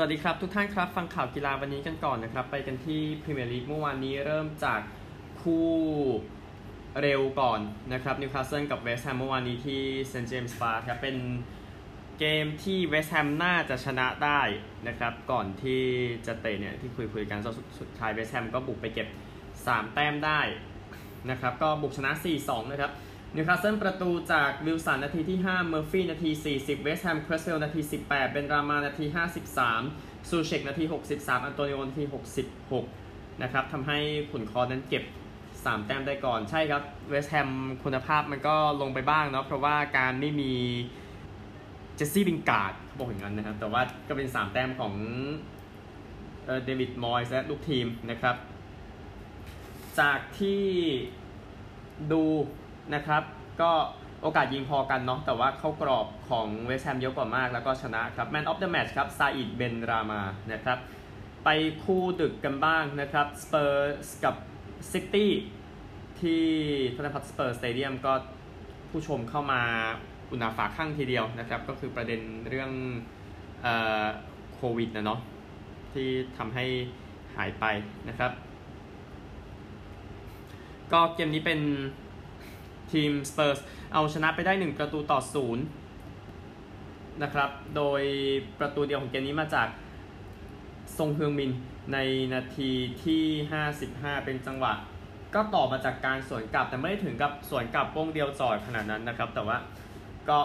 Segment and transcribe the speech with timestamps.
[0.00, 4.80] สวัสดีครับ ทุกท่านครับฟังข่าวกีฬาวันนี้กันก่อนนะครับ ไปกันที่พรีเมียร์ลีกเมื่อวานนี้เริ่มจาก
[5.42, 5.68] คู่
[7.00, 7.60] เร็วก่อน
[7.92, 11.16] นะครับนิวคาสเซิลกับเวสต์แฮมเมื่อวานนี้ที่เซนต์เจมส์ปาร์คครับเป็น
[12.18, 14.40] เกมที่เวสต์แฮมน่าจะชนะได้
[14.88, 15.82] นะครับ ก่อนที่
[16.26, 17.38] จะเตะเนี่ยที่คุยคุยกัน
[17.80, 19.08] สุดท้ายเวสต์แฮมก็บุกไปเก็บ
[19.50, 20.40] 3 แต้มได้
[21.30, 22.10] นะครับ ก็บุกชนะ
[22.42, 22.92] 4-2 นะครับ
[23.34, 29.04] นิวคาสเซิลประตูจากวิลสันนาทีที่ 5 เมอร์ฟี่นาที 40 เวสต์แฮมเครสเวลล์นาที 18 เบนรามานาที
[29.66, 32.04] 53 ซูเช็คนาที 63 อันโตนิโอนาที
[32.74, 33.98] 66 นะครับทำให้
[34.30, 35.04] ขุนค้อนนั้นเก็บ
[35.44, 37.50] 3 แต้มได้ก่อน ใช่ครับ เวสต์แฮม
[37.84, 40.52] คุณภาพมันก็ลงไปบ้างเนาะเพราะว่าการไม่มี
[41.96, 44.94] เจสซี่ลินการ์ดเขาบอกอย่างนั้นนะครับ แต่ว่าก็เป็น 3 แต้มของ
[46.64, 48.36] เดวิดมอยส์และลูกทีมนะครับ
[50.00, 50.62] จากที่
[52.12, 52.22] ดู
[52.94, 53.22] นะครับ
[53.60, 53.70] ก็
[54.22, 60.20] โอกาสยิงพอกันเนาะแต่ว่าเข้ากรอบของเวสต์แฮมเยอะกว่ามากแล้วก็ชนะครับ Man of the Match ครับซาอิดเบนรามา
[60.52, 60.78] นะครับ
[61.44, 61.48] ไป
[61.84, 64.34] คู่ดึกกันบ้างนะครับสเปอร์สกับ
[64.92, 65.30] ซิตี้
[66.20, 66.44] ที่
[66.96, 68.12] ท็อตแนมฮ็อตสเปอร์สเตเดียมก็
[68.90, 69.60] ผู้ชมเข้ามา
[70.30, 72.70] อุ่นหนาฝาคั่งทีเดียวนะครับ ก็คือประเด็นเรื่อง
[74.54, 75.20] โควิดนะเนาะ
[75.92, 76.64] ที่ทำให้
[77.36, 77.64] หายไป
[78.08, 78.32] นะครับ
[80.92, 81.60] ก็เกมนี้เป็น
[82.92, 83.58] ทีมสเปอร์ส
[83.92, 85.64] เอาชนะไปได้ 1 ประตูต่อศูนย์
[87.22, 88.02] นะครับ โดย
[88.58, 89.68] ประตูเดียวของเกมนี้มาจาก
[90.98, 91.50] ซงเฮืองมิน
[91.92, 91.98] ใน
[92.34, 92.70] นาที
[93.04, 93.24] ที่
[93.74, 94.72] 55 เป็นจังหวะ
[95.34, 99.56] ก็ต่อมาจากการสวนกลับแต่ไม่ได้ถึงกับสวนกลับโป้งเดียวจอดขนาดนั้นนะครับ แต่ว่า
[100.28, 100.38] ก็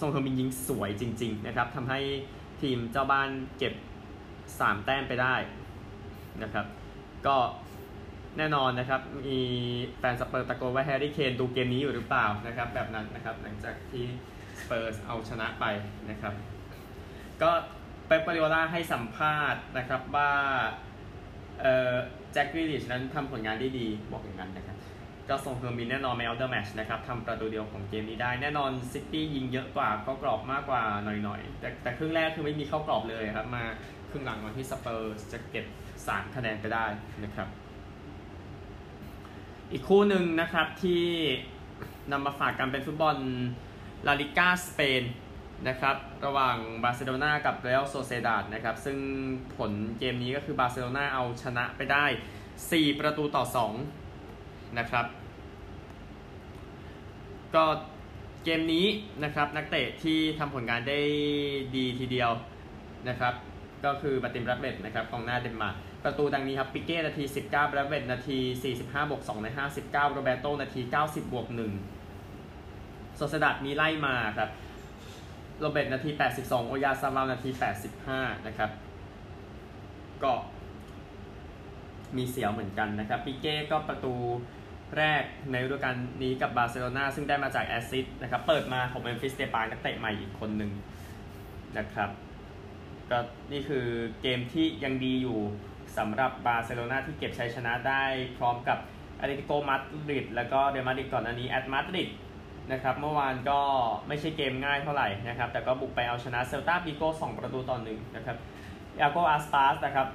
[0.00, 2.00] ซงเฮืองมินยิงสวยจริง ๆ นะครับทำให้
[2.62, 3.74] ทีมเจ้าบ้านเก็บ
[4.30, 5.34] 3 แต้มไปได้
[6.42, 6.66] นะครับ
[7.26, 7.36] ก็
[8.38, 9.40] แน่นอนนะครับ มี
[9.98, 14.04] แฟนสเปอร์ตะโกนว่าแฮร์รี่เคนดูเกมนี้อยู่หรือเปล่านะครับ แบบนั้นนะครับ หลังจากที่
[14.60, 15.64] สเปอร์เอาชนะไป
[16.10, 16.34] นะครับ
[17.42, 17.50] ก็
[18.06, 20.32] เป๊ปกวาร์ดิโอลาให้สัมภาษณ์นะครับว่า
[21.60, 21.94] เอ่อ
[22.32, 24.76] แจ็คกรีลิชนั้นทำผลงานได้ดีบอกอย่างนั้นนะครับ
[25.28, 33.64] ก็ซนเฮืองมินแน่นอน Man of the Match นะครับทำประตูเดียวของเกมนี้ได้ แน่นอนซิตี้ยิงเยอะกว่าเข้ากรอบมากกว่าหน่อยๆ แต่แต่ครึ่งแรกคือไม่มีเข้ากรอบเลยครับ มา
[34.10, 35.66] ครึ่งหลังวันที่สเปอร์จะเก็บ
[36.00, 36.84] 3คะแนนไปได้
[37.24, 37.48] นะครับ
[39.72, 41.04] อีกคู่หนึ่งนะครับที่
[42.12, 43.16] นำมาฝากกันเป็นฟุตบอล
[44.06, 45.02] ลาลิก้าสเปน
[45.68, 48.98] นะครับระหว่างบาร์เซโลนากับเรอัลโซเซดาดนะครับซึ่ง
[49.56, 52.04] ผลเกมนี้ก็คือบาร์เซโลนาเอาชนะไปได้
[52.52, 53.44] 4 ประตูต่อ
[54.10, 55.06] 2 นะครับ
[57.54, 57.64] ก็
[58.44, 58.86] เกมนี้
[59.24, 61.00] นะครับนักเตะที่ทำผลงานได้
[61.76, 62.30] ดีทีเดียว
[63.08, 63.34] นะครับ
[63.84, 68.38] ก็คือบัติมรัตเบตนะครับกองหน้าเดนมาร์ก ประตูดังนี้ครับปิเก้นาที 19บราเวตนาที
[68.76, 71.46] 45บวก2ใน59โรเบโตนาที 90บวก
[72.30, 74.50] 1โซเซดัดมีไล่มาครับ
[75.60, 77.50] โรเบตนาที 82 โอยาซาลานาที
[77.98, 78.70] 85 นะครับ
[80.22, 80.32] ก็
[82.16, 84.14] มีเสียวเหมือนกันนะครับปิเก้ก็ประตู
[84.96, 90.72] แรกในฤดูกาลนี้กับบาร์เซโลนาซึ่งได้มาจากแอซิดนะครับเปิดมาของเมมฟิสเดปายนักเตะใหม่อีกคนหนึ่ง
[91.78, 92.10] นะครับ
[93.10, 93.18] ก็
[93.52, 93.86] นี่คือ
[94.22, 95.38] เกมที่ยังดีอยู่
[95.98, 98.02] สำหรับบาร์เซโลนาที่เก็บชัยชนะได้
[98.38, 98.78] พร้อมกับ
[99.20, 102.10] แอตเลติโกมาดริดแล้วก็เรอัลมาดริดก่อนอันนี้แอตมาดริด
[102.72, 103.60] นะครับเมื่อวานก็
[104.08, 108.36] ไม่ใช่เกมง่ายเท่าไหร่นะครับแต่ก็บุกไปเอาชนะเซลตาบีโก้2ประตูต่อหนึ่งนะครับ
[109.00, 110.08] ยาโกอัสปาสนะครับ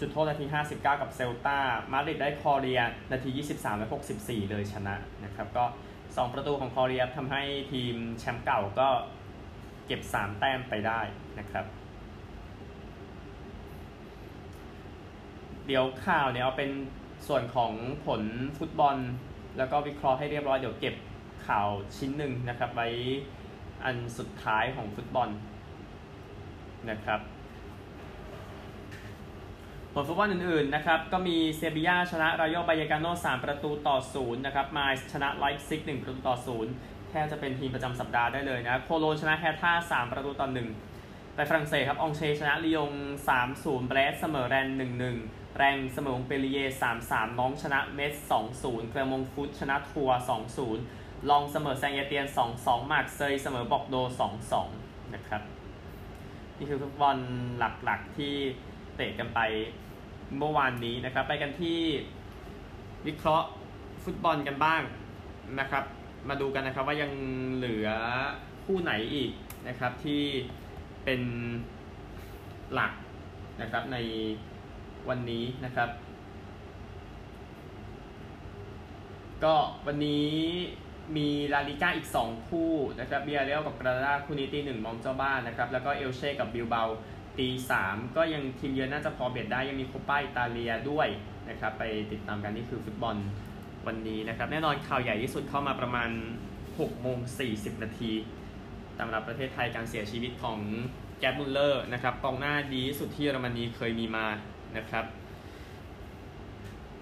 [0.00, 1.58] จุดโทษนาที 59 กับเซลตา
[1.92, 2.80] มาดริดได้คอเรีย
[3.12, 5.64] นาที 23 และ 64 เลยชนะนะครับก็
[5.98, 8.88] 2 ประตูของคอเรียทำให้ทีมแชมป์เก่าก็
[9.86, 11.00] เก็บ 3 แต้มไปได้
[11.38, 11.64] นะครับ
[15.70, 16.70] เดี๋ยวข่าวเนี่ยเอาเป็น
[17.28, 17.72] ส่วนของ
[18.06, 18.22] ผล
[18.58, 18.96] ฟุตบอล
[19.58, 20.94] แล้วก็วิเคราะห์ให้เรียบร้อยเดี๋ยวเก็บ
[21.46, 22.88] ข่าวชิ้นหนึ่งนะครับไว้
[23.84, 25.28] อันสุดท้ายของฟุตบอล
[26.90, 27.20] นะครับ
[29.94, 36.36] ผลฟุตบอลอื่นๆนะครับก็มีเซบียาชนะราโยบาเยกาโน่3ประตูต่อ0นะครับไมนซ์ชนะไลป์ซิก1ประตูต่อ
[36.72, 40.48] 0แทบจะเป็นทีมประจำสัปดาห์ได้เลยนะโคโลญจน์ชนะแฮร์ธา3ประตูต่อ
[40.92, 42.92] 1ไปฝรั่งเศสครับอองเช่ชนะลียง
[43.38, 44.68] 3-0เบรสต์เสมอแรนส์
[45.10, 46.64] 1-1 แร็งส์เสมอมงเปลลิเย่
[47.02, 50.18] 3-3 น็องต์ชนะเม็ตซ์2-0 แกลร์มงฟุตชนะทรัวส์
[50.72, 52.26] 2-0 ล็องส์เสมอแซงเอเตียน
[52.56, 53.96] 2-2 หมากเซยเสมอบอกโด
[54.56, 55.42] 2-2 นะครับ
[56.58, 57.16] นี่คือฟุตบอล
[57.58, 58.34] หลักๆที่
[58.96, 59.40] เตะกันไป
[60.38, 61.80] เมื่อวานนี้นะครับ ไปกันที่
[63.06, 63.48] วิเคราะห์
[64.04, 64.82] ฟุตบอลกันบ้าง
[65.60, 65.84] นะครับ
[66.28, 67.12] มาดูกันนะครับว่ายัง
[67.54, 67.88] เหลือ
[68.64, 69.30] คู่ไหนอีก
[69.68, 70.22] นะครับที่
[71.04, 71.20] เป็น
[72.72, 72.92] หลัก
[73.60, 73.96] นะครับใน
[75.08, 75.88] วันนี้นะครับ
[79.44, 79.56] ก็
[79.86, 80.30] วันนี้
[81.16, 86.82] มีลาลิก้าอีก 2 คู่นะครับบียาร์เรอัลกับกรานาดาคู่นี้ตีหนึ่งมองเจ้าบ้านนะครับ แล้วก็เอลเช่กับบิลเบา
[87.38, 91.08] ตีสามก็ยังทีมเยือนน่าจะพอเบียดได้ยังมีโคป้าอิตาเลียด้วย
[91.48, 93.16] นะครับ ไปติดตามกันนี่คือฟุตบอล
[93.86, 96.10] วันนี้นะครับ แน่นอนข่าวใหญ่ที่สุดเข้ามาประมาณ
[96.60, 97.18] 6โมง
[97.50, 98.12] 40 นาที
[98.98, 100.58] สำหรับประเทศไทยการเสียชีวิตของ
[101.18, 104.26] แกร์ดมุลเลอร์นะครับกองหน้าดีที่สุดที่เยอรมนีเคยมีมา
[104.76, 105.04] นะครับ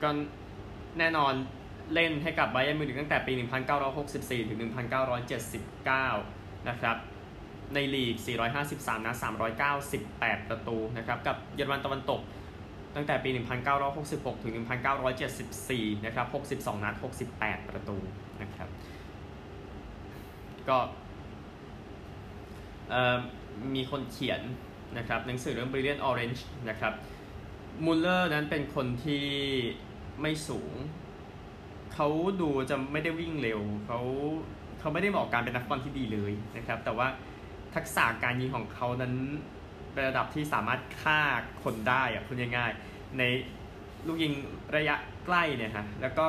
[0.03, 0.09] ก็
[0.99, 1.33] แน่นอน
[1.95, 3.33] เล่นให้กับไบเอร์มิวนิกตั้งแต่ปี
[3.91, 4.59] 1964 ถึง
[5.45, 6.97] 1979 นะครับ
[7.75, 8.15] ในลีก
[8.57, 9.17] 453 นัด
[9.83, 12.21] 398 ประตูนะครับ กับเยอรมันตะวันตก
[12.97, 13.31] ตั้งแต่ปี
[13.87, 14.55] 1966 ถึง
[15.29, 16.27] 1974 นะครับ
[16.61, 16.95] 62 นัด
[17.31, 17.97] 68 ประตู
[18.43, 18.69] นะครับ
[20.69, 20.79] ก็
[23.75, 24.41] มีคนเขียน
[24.99, 26.93] นะครับหนังสือเรื่อง Brilliant Orange นะครับ
[27.85, 29.25] มูลเลอร์นั้นเป็นคนที่
[30.21, 30.73] ไม่สูง
[31.95, 32.09] เขา
[32.41, 34.01] ดูจะไม่ได้วิ่งเร็ว เขา
[34.79, 37.07] เขาไม่ได้เหมาะการเป็นนักบอลที่ดีเลยนะครับ แต่ว่า
[37.75, 39.15] ทักษะการยิงของเขานั้น
[39.93, 41.21] เป็นระดับที่สามารถฆ่า
[41.63, 43.23] คนได้อะพูดง่ายๆใน
[44.07, 44.33] ลูกยิง
[44.77, 44.95] ระยะ
[45.27, 46.25] ใกล้เนี่ยฮะ แล้วก็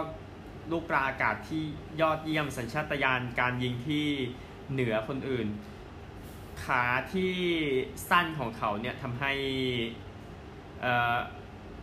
[0.72, 1.64] ลูกปลาอากาศที่
[2.02, 4.06] ยอดเยี่ยมสัญชาตญาณการยิงที่
[4.72, 5.48] เหนือคนอื่น
[6.64, 7.34] ขาที่
[8.10, 9.34] สั้นของเขาเนี่ยทำให้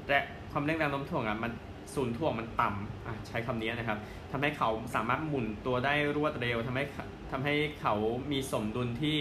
[0.08, 0.20] และ
[0.52, 1.52] ความเร่งแรงโน้มถ่วงอะมัน
[1.94, 3.98] ศูนย์ถ่วงมันต่ำใช้คำนี้นะครับ
[4.32, 6.84] ทำให้เขาสามารถหมุนตัวได้รวดเร็วทำให้
[7.30, 7.94] ทำให้เขา
[8.32, 9.16] มีสมดุลที่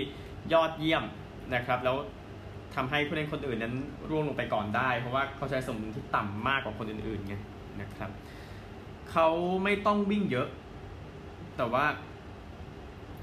[0.53, 1.03] ยอดเยี่ยม
[1.55, 1.97] นะครับ แล้ว
[2.75, 3.75] ทำให้ผู้เล่นคนอื่นนั้น
[4.09, 7.35] ร่วงลงไปก่อนได้ เพราะว่าเขาใช้สมดุลที่ต่ำมากกว่าคนอื่นๆไง
[7.81, 8.09] นะครับ
[9.11, 9.27] เขา
[9.63, 10.47] ไม่ต้องวิ่งเยอะ
[11.57, 11.85] แต่ว่า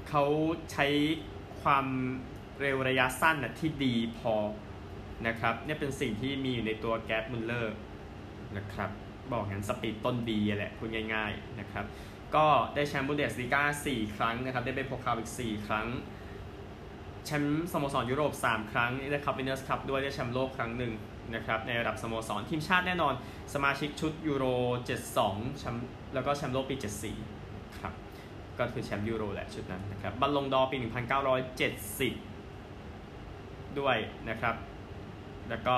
[0.09, 0.23] เขา
[0.71, 0.87] ใช้
[1.61, 1.85] ความ
[2.61, 4.33] เร็วระยะสั้นนะที่ดีพอ
[5.27, 7.75] นะครับเนี่ยเป็นสิ่งที่มีอยู่ในตัวแกร์ดมุลเลอร์
[8.57, 8.89] นะครับ
[9.31, 11.85] บอกงั้น speed ต้นดีแหละพูดง่ายๆนะครับ
[12.35, 12.45] ก็
[12.75, 15.87] ได้แชมป์บุนเดสลีกา4 ครั้งนะครับได้เป็นโพคาลอีก 4 ครั้ง
[17.25, 20.93] แชมป์สโมสรยุโรป 3 ครั้งได้คัพวินเนอร์สคัพด้วยได้แชมป์โลกครั้งหนึ่ง
[21.35, 23.13] นะครับในระดับสโมสรทีมชาติแน่นอน
[23.53, 24.45] สมาชิกชุดยูโร
[25.03, 26.75] 72แชมป์แล้วก็แชมป์โลกปี
[27.27, 27.93] 74 ครับ
[28.59, 30.87] ก็คือแชมป์ยูโรแหละชุดนั้นนะครับบัลลงดอร์ปี 1970
[33.79, 33.97] ด้วย
[34.29, 34.55] นะครับ
[35.49, 35.75] แล้วก็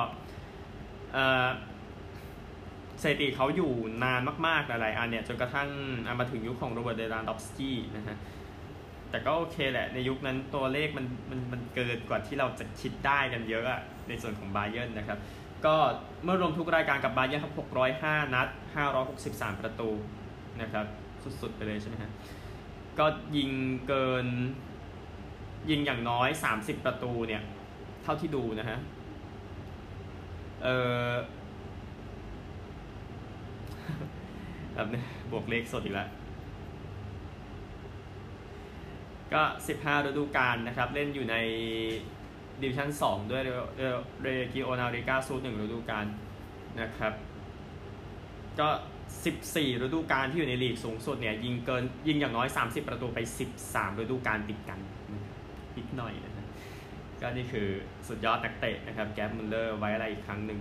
[3.02, 3.72] สถิติเขาอยู่
[4.04, 5.70] นานมากๆหลายๆอันเนี่ยจนกระทั่ง
[6.20, 8.18] มาถึงยุคของโรเบิร์ตเลวานดอฟสกี้นะฮะ
[9.10, 15.20] แต่ก็โอเคแหละ ในยุคนั้นตัวเลขมันมันมันเกินกว่าที่เราจะคิดได้กันเยอะอะในส่วนของบาเยิร์นนะครับ
[15.66, 15.76] ก็
[16.24, 17.54] เมื่อรวมทุกรายการกับบาเยิร์นครับ
[17.94, 18.48] 605 นัด
[19.06, 19.90] 563 ประตู
[20.62, 20.86] นะครับ
[21.42, 22.12] สุดๆ ไปเลยใช่ไหมฮะ
[23.00, 23.06] ก็
[23.38, 23.50] ยิง
[23.88, 24.26] เกิน
[25.70, 27.42] ยิงอย่างน้อย 30 ประตูเนี่ย
[28.04, 28.80] เท่าที่ดูนะฮะ
[30.66, 30.72] เอ
[31.10, 31.14] อ
[34.74, 35.02] แบบนี้
[35.32, 36.10] บวกเลขสดอีกแล้ว
[39.34, 39.42] ก็
[39.78, 41.36] 15ฤดูกาลนะครับ เล่นอยู่ใน
[42.62, 43.42] ดิวิชั่น 2 ด้วย
[44.22, 46.06] เรกิโอนาลลีกาซืดหนึ่งฤดูกาล
[46.82, 47.14] นะครับ
[48.60, 48.70] ก็
[49.26, 53.20] 14 ฤดูกาลที่อยู่ในลีกสูงสุดเนี่ย ยิงเกินยิงอย่างน้อย 30 ประตูไป
[53.60, 54.80] 13 ฤดูกาลติดกัน
[55.76, 56.35] อีกหน่อยนะ
[57.28, 57.70] ก็นี่คือ
[58.08, 60.60] สุดยอดนักเตะนะครับแกร์ดมุลเลอร์ไว้อาลัยอีกครั้งหนึ่ง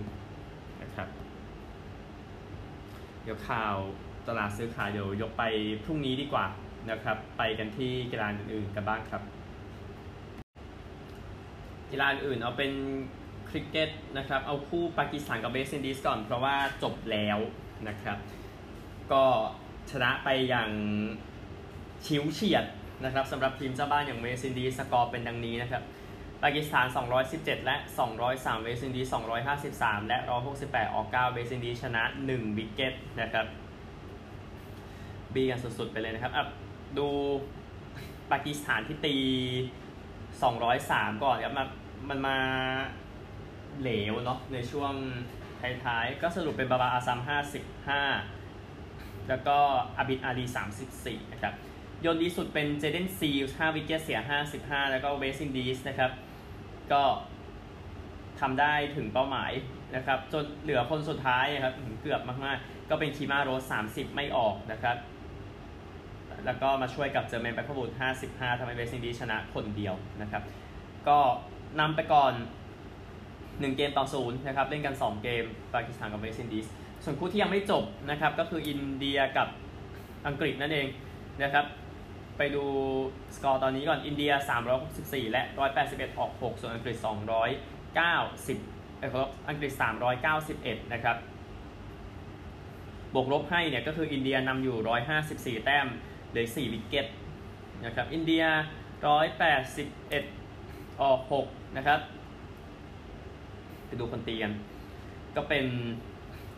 [0.81, 1.07] นะครับ
[3.23, 3.75] เดี๋ยวข่าว
[4.27, 5.43] ตลาดซื้อขายเดี๋ยวยกไป
[5.83, 6.45] พรุ่งนี้ดีกว่า
[6.91, 9.21] นะครับ ไปกันที่กีฬาอื่นๆกันบ้างครับ
[11.91, 12.71] กีฬาอื่นเอาเป็น
[13.49, 17.37] คริกเก็ตนะครับ เอาคู่ปากีสถานกับเวสต์อินดีสก่อน เพราะว่าจบแล้ว
[17.87, 18.17] นะครับ
[19.11, 19.23] ก็
[19.91, 20.69] ชนะไปอย่าง
[22.05, 22.65] ฉิวเฉียด
[23.03, 25.83] นะครับสำหรับทีมเจ้าบ้านอย่างเวสต์อินดีสกอร์เป็นดังนี้นะครับ
[26.43, 26.87] ปากีสถาน
[27.25, 27.75] 217 และ
[28.19, 29.01] 203 เวสต์อินดี
[29.55, 30.17] 253 และ
[30.57, 33.45] 168 ออก 9 เวสต์อินดีชนะ 1 วิกเก็ตนะครับ
[35.33, 36.43] บี้กันสุดๆ ไปเลยนะครับอะ
[36.97, 37.07] ดู
[38.31, 39.15] ปากีสถานที่ตี
[40.39, 41.65] 203 ก่อนครับมา
[42.09, 42.37] มันมา
[43.81, 44.93] เหลวเนาะในช่วง
[45.83, 47.19] ท้ายๆ ก็สรุปเป็นบาบาอาซัม
[48.43, 49.57] 55 แล้วก็
[49.97, 50.45] อาบิดอาลี
[50.89, 51.53] 34 นะครับ
[52.05, 54.19] โยนดีสุดเป็นเจย์เดนซีลส์5วิกเก็ตเสีย
[54.55, 56.11] 55 แล้วก็เวสต์อินดีสนะครับ
[56.93, 57.03] ก็
[58.39, 59.51] ทำได้ถึงเป้าหมาย
[59.95, 64.97] นะครับ จนเหลือคนสุดท้ายครับเกือบมากๆ ก็เป็นคีมาร์โรช30 ไม่ออกนะครับ
[66.45, 67.91] แล้วก็มาช่วยกับเจอร์เมนแบล็กวูด
[68.25, 70.43] 55ทำให้เวสต์อินดีชนะคนเดียวนะครับ
[71.07, 71.17] ก็
[71.79, 72.33] นำไปก่อน
[73.05, 76.65] 1 เกมต่อศูนย์นะครับเล่นกัน 2 เกมปากีสถานกับเวสต์อินดีส
[77.03, 79.47] ส่วนคู่ที่ยังไม่จบนะครับ ก็คืออินเดียกับ
[80.27, 80.87] อังกฤษนั่นเอง
[81.43, 81.65] นะครับ
[82.37, 82.65] ไปดู
[83.35, 84.31] สกอร์ตอนนี้ก่อนอินเดีย
[84.81, 85.43] 364 และ
[85.81, 89.71] 181 ออก 6 ส่วนอังกฤษ 290เอ้ครับอังกฤษ
[90.31, 91.17] 391 นะครับ
[93.13, 94.77] บวกลบให้เนี่ยก็คืออินเดียนำอยู่
[95.61, 95.87] 154 แต้ม
[96.29, 97.05] เหลือ4วิกเก็ต
[97.85, 98.43] นะครับอินเดีย
[99.71, 101.99] 181 ออก 6 นะครับ
[103.85, 104.53] ไปดูคนตีกัน
[105.35, 105.65] ก็เป็น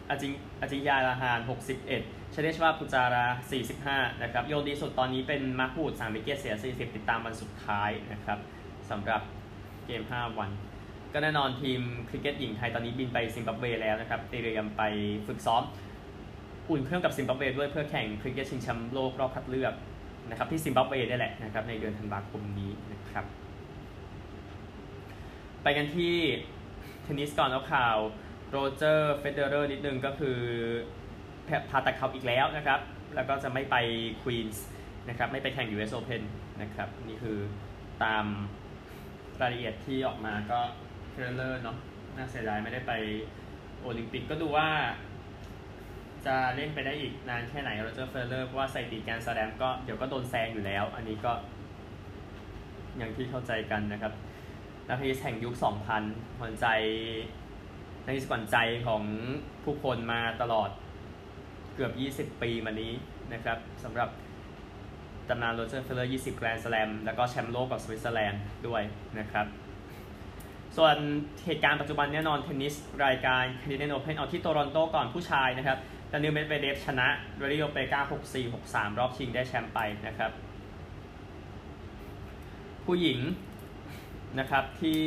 [0.10, 0.32] อาจิง
[0.62, 3.26] อาจิงยาลาฮาน 61 เชเดชวาปุจารา
[3.74, 8.40] 45 นะครับ โยนดีสุดตอนนี้เป็นมาร์ควูด3วิกเก็ตเสีย 40 ติดตามวันสุดท้ายนะครับ
[8.90, 9.22] สำหรับ
[9.86, 10.50] เกม 5 วัน
[11.14, 14.84] ก็แน่นอนทีมคริกเก็ตหญิงไทยตอนนี้บินไปซิมบับเวแล้วนะครับเตรียมไป
[15.28, 15.64] ฝึกซ้อม
[16.70, 19.74] อุ่นเครื่องกับซิมบับเวด้วยเพื่อแข่งคริกเก็ตชิงแชมป์โลกรอบคัดเลือก
[20.30, 23.26] นะครับที่ซิมบับเวได้แหละนะครับในเดือนธันวาคมนี้นะครับ
[25.64, 26.16] ไปกันที่
[27.04, 27.98] เทนนิสก่อนเอาข่าว
[28.50, 30.40] โรเจอร์เฟเดอเรอร์นิดนึงก็คือ
[31.70, 32.80] ผ่าตัดเข่าอีกแล้วนะครับ
[33.16, 33.76] แล้วก็จะไม่ไป
[34.24, 34.66] ควีนส์
[35.10, 36.22] นะครับไม่ไปแข่ง US Open
[36.62, 37.38] นะครับนี่คือ
[38.04, 38.26] ตาม
[39.42, 40.60] รายละเอียดที่ออกมาก็
[41.12, 41.78] เฟเดอเรอร์เนาะ
[42.18, 42.94] น่าเสียดายไม่ได้ไป
[43.82, 44.70] โอลิมปิกก็ดูว่า
[46.26, 51.32] จะเล่นไปได้อีกนานแค่ไหนโรเจอร์เฟเดอเรอร์เพราะว่าสถิติแกรนด์สแลมก็เดี๋ยวก็โดนแซงอยู่แล้ว อันนี้ก็
[52.98, 54.14] อย่างที่เข้าใจกันนะครับ
[54.88, 55.54] นักเทนนิสแห่งยุค
[55.98, 56.68] 2000หัวใจ
[58.04, 59.04] นักเทนนิสขวัญใจของ
[59.64, 60.70] ผู้คนมาตลอด
[61.78, 61.90] เกือ
[62.24, 62.94] บ 20 ปีมานี้
[63.34, 64.10] นะครับสำหรับ
[65.30, 68.82] ตำนานโรเจอร์เฟเดอเรอร์ 20 แกรนด์สแลมแล้วก็แชมป์โลกกับสวิตเซอร์แลนด์ด้วย
[69.20, 69.46] นะครับ
[70.78, 70.96] ส่วน
[71.46, 75.78] เหตุการณ์ปัจจุบันแน่นอนเทนนิสรายการ Canadian Open เอาที่โตรอนโตก่อนผู้ชายนะครับ
[76.12, 77.08] ดานิลเมดเวเดฟชนะ
[77.40, 78.02] ไรลีโอเปลกา
[78.34, 80.32] 6-4 6-3 รอบชิงได้แชมป์ไปนะครับ
[82.86, 83.20] ผู้หญิง
[84.40, 85.02] นะครับที่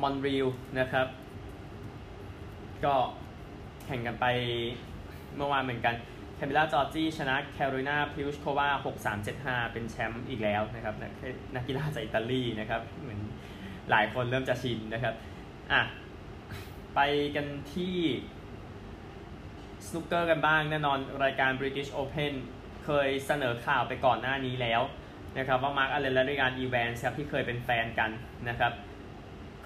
[0.00, 0.46] มอนรีล
[0.78, 1.06] นะครับ
[2.84, 2.94] ก็
[3.90, 4.26] แข่งกันไป
[5.36, 5.94] เมื่อวานเหมือนกัน
[6.36, 8.68] แคมิล่าจอร์จี้ชนะแคโรไลนาพลิสโควา
[9.20, 10.94] 6-3-7-5 เป็นแชมป์อีกแล้วนะครับ
[11.54, 13.20] นักกีฬาจากอิตาลีนะครับเหมือน
[13.90, 15.14] หลายคนเริ่มจะชินนะครับ
[15.72, 15.82] อะ
[16.94, 17.00] ไป
[17.36, 17.96] กันที่
[19.86, 22.32] สนุกเกอร์กันบ้างแน่นอนรายการ British Open
[22.84, 24.80] เคยเสนอข่าวไปก่อนหน้านี้แล้ว
[25.38, 28.10] นะครับว่ามาร์กอัลเลนและเรแอนอีแวนส์ครับที่เคยเป็นแฟนกัน
[28.48, 28.72] นะครับ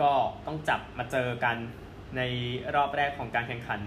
[0.00, 0.12] ก็
[0.46, 1.56] ต้องจับมาเจอกัน
[2.16, 2.23] ใน
[2.75, 3.80] รอบแรกของการแข่งขัน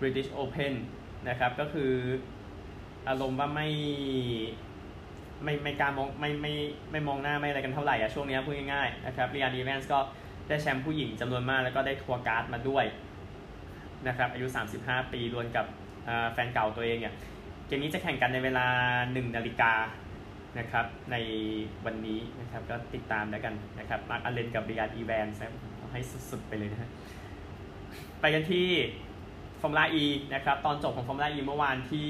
[0.00, 0.74] British Open
[1.28, 1.92] นะครับ ก็คือ
[3.08, 3.68] อารมณ์ว่าไม่
[5.44, 6.54] ไม่ไม่การมองไม่ไม่
[6.90, 9.98] ไม่มองหน้าไม่อะไรกันเท่าไหร่อะช่วงนี้พูดง่ายๆนะครับเรแอนอีแวนส์ก็
[10.48, 12.84] ได้แชมป์ผู้หญิงจำนวนมากแล้วก็ได้ tour card มาด้วย
[14.08, 14.46] นะครับอายุ
[14.80, 15.66] 35 ปีดวลกับ
[16.32, 17.14] แฟนเก่าตัวเองเนี่ย
[17.66, 18.66] เกมนี้จะแข่งกันในเวลา
[19.04, 19.72] 1 นาฬิกา
[20.58, 21.16] นะครับใน
[21.84, 25.40] วันนี้นะครับก็ติดตามแล้วกันนะครับมาร์กอัลเลนกับเรแอนอีแวนส์
[25.92, 26.90] ให้สุดๆไปเลยนะฮะ
[28.20, 28.66] ไปกันที่
[29.60, 32.08] ฟอร์มูล่า E นะครับตอนจบของฟอร์มูล่า E เมื่อวานที่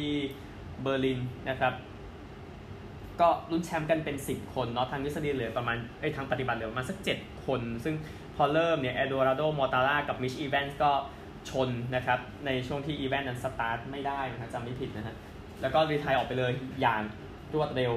[0.83, 1.75] เบอร์ลินนะครับ
[3.21, 7.95] ก็ลุ้นแชมป์กันเป็น 10 คนเนาะทางทฤษฎีเหลือประมาณเอ้ทางปฏิบัติเหลือประมาณสัก 7 คน ซึ่ง
[8.37, 10.93] พอเริ่มเนี่ยเอโดอาร์โดมอร์ทารากับมิทช์อีแวนส์ก็
[11.51, 15.15] ชนนะครับ ในช่วงที่อีแวนส์นั้นสตาร์ทไม่ได้นะครับจำไม่ผิดนะฮะ
[15.61, 17.01] แล้วก็ retire ออกไปเลยอย่าง
[17.55, 17.93] รวดเร็ว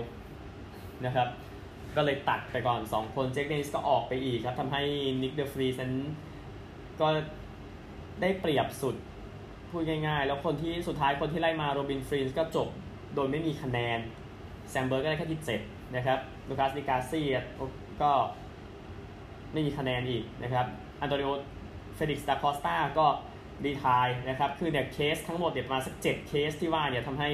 [1.06, 1.28] นะครับ
[1.96, 4.84] ก็เลยตัดไปก่อน 2 คนเจคเดนนิสก็ออกไปอีกครับทำให้
[5.22, 5.94] นิกเดอฟรีส์นั้น
[7.02, 7.08] ก็
[8.22, 8.96] ได้เปรียบสุด
[9.70, 12.68] พูดง่ายๆ แล้วคนที่สุดท้ายคนที่ไล่มาโรบินไฟรน์สก็จบ
[13.16, 14.00] โดยไม่มีคะแนน
[14.70, 17.28] แซมเบิร์ดก็ได้แค่ที่7นะครับลูคัสดิ กราสซี่
[18.02, 18.12] ก็
[19.54, 20.66] ไม่มีคะแนนอีกนะครับ
[21.02, 21.30] อันโตนิโอ
[21.96, 23.08] เฟลิกซ์ดาคอสตาก็
[23.66, 27.30] ดีทายนะครับ คือเนี่ยเคสทั้งหมดเด็ดมาสัก7เคสที่ว่าเนี่ยทำให้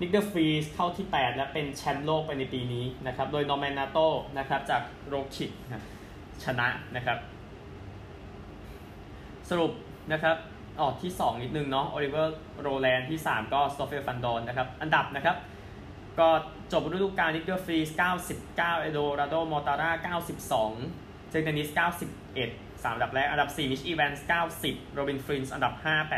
[0.00, 3.98] นิกเดอร์ฟรีสเข้าที่ 8 และเป็นแชมป์โลกไปในปีนี้นะครับ โดยนอร์แมนนาโต
[4.38, 5.50] นะครับจาก ROKiT
[6.44, 7.18] ชนะนะครับ
[9.50, 9.72] สรุป
[10.12, 10.36] นะครับ
[10.80, 15.36] ออที่ 2 นิดนึงเนาะโอลิเวอร์โรแลนด์ที่ 3 ก็สตอฟเฟลฟันดอร์นนะครับ อันดับนะครับ
[16.18, 16.28] ก็
[16.72, 17.92] จบฤดูกาลนิกเกอร์ฟรีส
[18.36, 20.14] 99 เอโดอาร์โดมอร์ทาร่า
[20.74, 21.68] 92 เจคเดนนิส
[22.30, 24.26] 91 3อันดับแรก อันดับ 4 มิตช์อีแวนส์
[24.58, 26.10] 90 โรบินไฟรน์ส อันดับ 5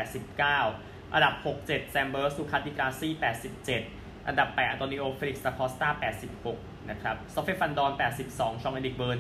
[0.52, 3.12] 89 อันดับ 6 7 แซมเบิร์ด ลูคัส ดิ กราสซี่
[3.70, 5.88] 87 อันดับ 8 อันโตนิโอ เฟลิกซ์ดาคอสตา
[6.40, 7.92] 86 นะครับสตอฟเฟลฟันดอร์น
[8.26, 9.18] 82 ฌองเอริกแวร์ญ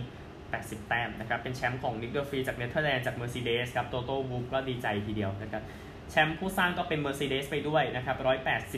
[0.52, 5.62] 80 แต้มนะครับ เป็นแชมป์ของนิกเดอฟรีสจากเนเธอร์แลนด์จากเมอร์เซเดสครับโตโต้วูฟก็ดีใจทีเดียวนะครับ
[6.10, 8.16] แชมป์ผู้สร้างก็เป็นเมอร์เซเดสไปด้วยนะครับ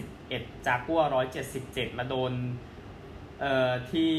[0.03, 1.03] 181 จากกัว
[1.49, 2.33] 177 มาโดน
[3.41, 4.13] เอ่อที่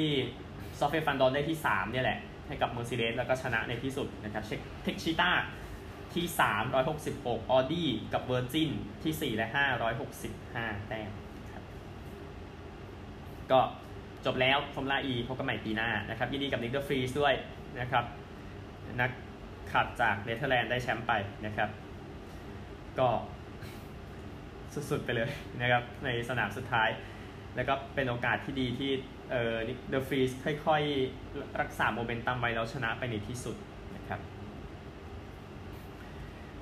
[0.79, 5.31] สตอฟเฟลฟันดอร์นได้ที่ 3 เนี่ยแหละ ให้กับเมอร์เซเดสแล้วก็ชนะในที่สุดนะครับ DS Techeetah
[6.13, 6.63] ที่ 3
[7.07, 8.69] 166ออดี้กับ Virgin
[9.03, 9.81] ที่ 4 และ 5
[10.17, 11.11] 165 แต้ม
[11.53, 11.63] ครับ
[13.51, 13.59] ก็
[14.27, 17.33] จบแล้วฟอร์มูล่า E พบกันใหม่ปีหน้านะครับยินดีกับนิกเกอร์ฟรีสด้วย
[17.79, 18.05] นะครับ
[19.01, 19.11] นัก
[19.71, 21.13] ขับจากเนเธอร์แลนด์ได้แชมป์ไป
[21.45, 21.69] นะครับ
[22.99, 23.07] ก็
[24.91, 25.29] สุดๆไปเลย
[25.61, 26.89] นะครับในสนามสุดท้าย
[27.55, 28.91] แล้วก็เป็นโอกาสที่ดีที่
[29.31, 29.55] เอ่อ
[29.89, 30.31] เดอฟรีส
[30.65, 33.55] ค่อยๆ รักษาโมเมนตัมไว้แล้วชนะไปในที่สุด
[33.95, 34.19] นะครับ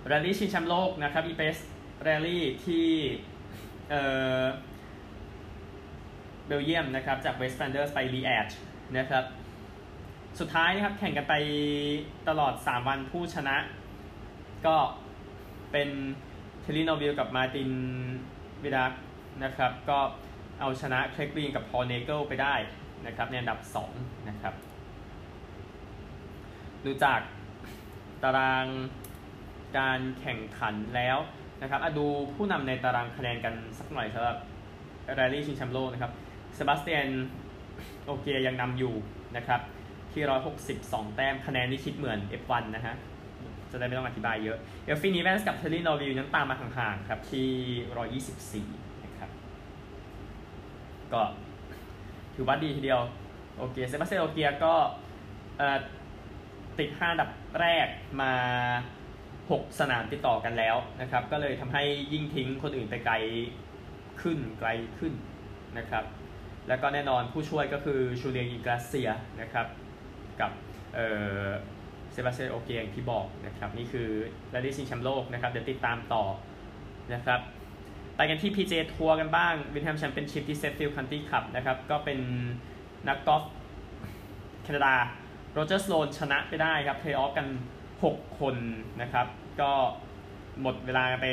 [0.07, 1.57] แรลลี่ชิงแชมป์โลกนะครับ Ypres
[2.03, 2.87] Rally ที่
[3.89, 4.01] เอ่
[4.41, 4.43] อ
[6.47, 8.47] เบลเยียมนะครับจากเวสต์แฟลนเดอร์สไปลีแอช
[8.97, 9.23] นะครับ
[10.39, 11.35] สุดท้ายนะครับแข่งกันไป
[12.29, 13.55] ตลอด 3 วันผู้ชนะ
[14.65, 14.77] ก็
[15.71, 15.89] เป็น
[16.61, 17.71] เทลิโนวิลกับมาติน
[18.63, 18.91] วิดัก
[19.43, 19.99] นะครับก็
[20.61, 22.55] เอาชนะเคลกรีนกับพอลเนเกิลไปได้
[23.05, 23.59] นะครับในอันดับ
[23.93, 24.53] 2 นะครับ
[26.85, 27.21] ดูจาก
[28.23, 28.65] ตาราง
[29.77, 31.17] การแข่งขันแล้ว
[31.61, 34.37] นะครับดูผู้นำในตารางคะแนนกันสักหน่อยสำหรับ
[35.15, 36.11] แรลลี่ชิงแชมป์โลกนะครับ
[36.55, 37.07] เซบาสเตียน
[38.05, 38.93] โอเกียร์ยังนำอยู่
[39.37, 39.61] นะครับ
[40.11, 40.23] ที่
[40.69, 42.95] 162 แต้มคะแนนนี่คิดเหมือน F1 นะฮะ
[43.71, 47.49] จะได้ไม่ต้องอธิบายเยอะเอลฟินีแวนส์กับเธียร์รี่นูวิลล์นั้นตามมาห่างๆครับที่
[48.63, 49.29] 124 นะครับ
[51.13, 51.21] ก็
[52.35, 53.01] ถือว่าดีทีเดียว
[53.57, 54.73] โอเคเซบาสเตียนโอเกียร์ก็
[56.79, 57.87] ติด 5 อันดับแรก
[58.21, 58.33] มา
[59.49, 61.83] 6 สนามติดต่อกันแล้วนะครับ ก็เลยทำให้
[62.13, 63.15] ยิ่งทิ้งคนอื่นไปไกล
[64.21, 65.13] ขึ้นไกลขึ้น
[65.77, 66.03] นะครับ
[66.67, 69.09] แล้วก็แน่นอนผู้ช่วยก็คือจูเลียงอินกราสเซีย
[69.41, 69.67] นะครับ
[70.41, 70.51] กับ
[72.11, 74.09] เซบาสเตียนโอเกียร์ที่บอกนะครับนี่คือ
[74.53, 76.23] แรลลี่ชิงแชมป์โลกนะครับเดี๋ยวติดตามต่อ
[77.13, 77.39] นะครับ
[78.17, 82.19] ไปกันที่ PJ ทัวร์กันบ้าง Wyndham Championship ที่ Sedgefield Country Club นะครับก็เป็น
[83.07, 83.43] นักกอล์ฟ
[84.63, 84.93] แคนาดา
[85.53, 87.47] โรเจอร์สโลนชนะไปได้ครับเพลย์ออฟกัน
[87.93, 88.55] 6 คน
[89.01, 89.27] นะครับ
[89.61, 89.71] ก็
[90.61, 91.27] หมดเวลาไป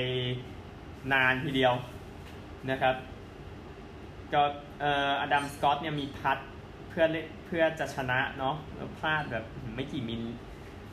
[1.12, 1.74] นานทีเดียว
[2.70, 2.94] นะครับ
[4.34, 4.42] ก็
[4.80, 6.38] เอ่ออดัมสกอตเนี่ยมี putt
[6.88, 7.04] เพื่อ
[7.46, 10.22] เพื่อจะชนะเนาะแล้วพลาดแบบไม่กี่มิล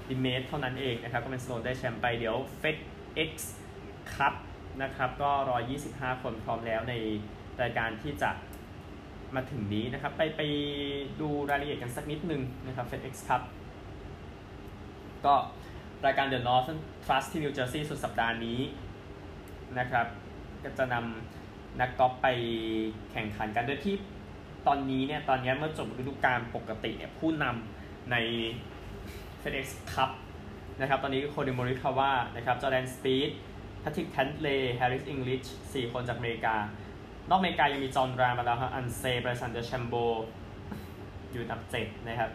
[0.10, 4.34] ลิเมตรเท่านั้นเองนะครับ ก็เป็นสโลนได้แชมป์ไปเดี๋ยว FedEx Cup
[4.82, 5.32] นะครับก็
[5.78, 6.94] 125 คนพร้อมแล้วใน
[7.62, 8.32] รายการที่จะ
[9.36, 10.42] มาถึงนี้นะครับ ไปไป
[11.22, 13.42] ดูรายละเอียดกันสักนิดนึงนะครับ FedEx Cup
[15.26, 15.36] ก็
[16.06, 18.60] รายการ The Northern Trust ที่นิวเจอร์ซีย์สุดสัปดาห์นี้
[19.80, 20.06] นะครับ
[20.64, 21.49] ก็จะนำ
[21.80, 22.28] นักกอล์ฟไป
[23.12, 23.96] แข่งขันกันโดยที่
[24.68, 28.16] ตอนนี้เนี่ยตอนนี้เมื่อจบฤดูกาลปกติเนี่ยผู้นำใน
[29.42, 30.12] FedEx Cup
[30.80, 33.30] นะครับตอนนี้คอลลินโมริคาวะนะครับจอร์แดนสปีธ
[33.80, 35.44] แพทริกแคนต์เลย์แฮร์ริสอิงลิช
[35.74, 36.56] สี่คนจากอเมริกา
[37.30, 39.96] นอกอเมริกายังมีจอห์นรามาแล้วครับอันเซบรซันเดอร์แชมโบ
[41.32, 42.32] อยู่อันดับเจ็ดนะครับ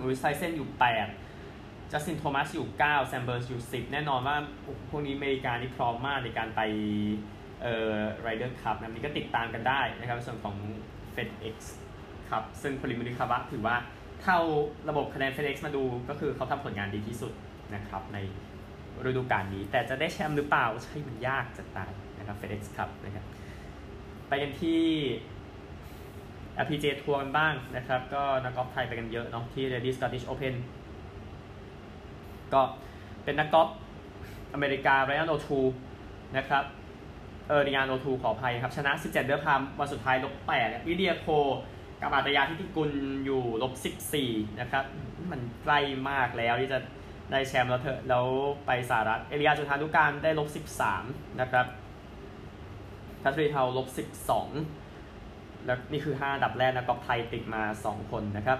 [0.00, 1.06] ลุยส์ไซเซนอยู่แปด
[1.92, 4.36] จัสตินโทมัสอยู่เก้าแซมเบิร์สอยู่สิบแน่นอนว่า
[4.90, 6.60] พวกนี้อเมริกานี่พร้อมมากในการไป
[7.62, 10.56] เอ่อไรเดอร์คัพนะนี่ก็ติดตามกันได้นะครับส่วนของ
[11.14, 11.56] FedEx
[12.30, 13.76] ครับซึ่งพลิมิลิคาวะถือว่า
[14.22, 14.38] เท่า
[14.88, 17.32] ระบบคะแนน FedEx มาดูก็คือเขาทำผลงานดีที่สุด
[17.74, 18.18] นะครับใน
[19.06, 23.24] ฤดูกาลนี้ แต่จะได้แชมป์หรือเปล่าใช่มันยากจะตายนะครับ FedEx ครับนะครับ
[24.28, 24.82] ไปกันที่
[26.64, 30.54] LPG ทัวร์กันบ้างนะครับ ก็นักกอล์ฟไทยไปกันเยอะเนาะที่ Ladies Scottish Open
[32.54, 32.62] ก็
[33.24, 33.68] เป็นนักกอล์ฟ
[34.54, 35.60] อเมริกาไรอันโอทู
[36.36, 36.64] นะครับ
[37.50, 41.26] เออริยานโอทูขออภัยครับ ชนะ 17 เดือนพามวันสุดท้ายลบ8วิเดียโค
[42.02, 42.90] กับอาตยาทิติกุล
[43.24, 43.72] อยู่ลบ
[44.16, 44.84] 14 นะครับ
[45.30, 45.78] มันใกล้
[46.10, 46.78] มากแล้วที่จะ
[47.32, 48.26] ได้แชมป์แล้วเถอะแล้ว
[48.66, 50.48] ไปสหรัฐ เอเลียจุธานุการได้ลบ
[50.90, 51.66] 13 นะครับ
[53.22, 53.86] ทัตรีเทาลบ
[54.76, 58.58] 12 แล้วนี่คือ5อันดับแรกนะกอล์ฟไทยติดมา 2 คนนะครับ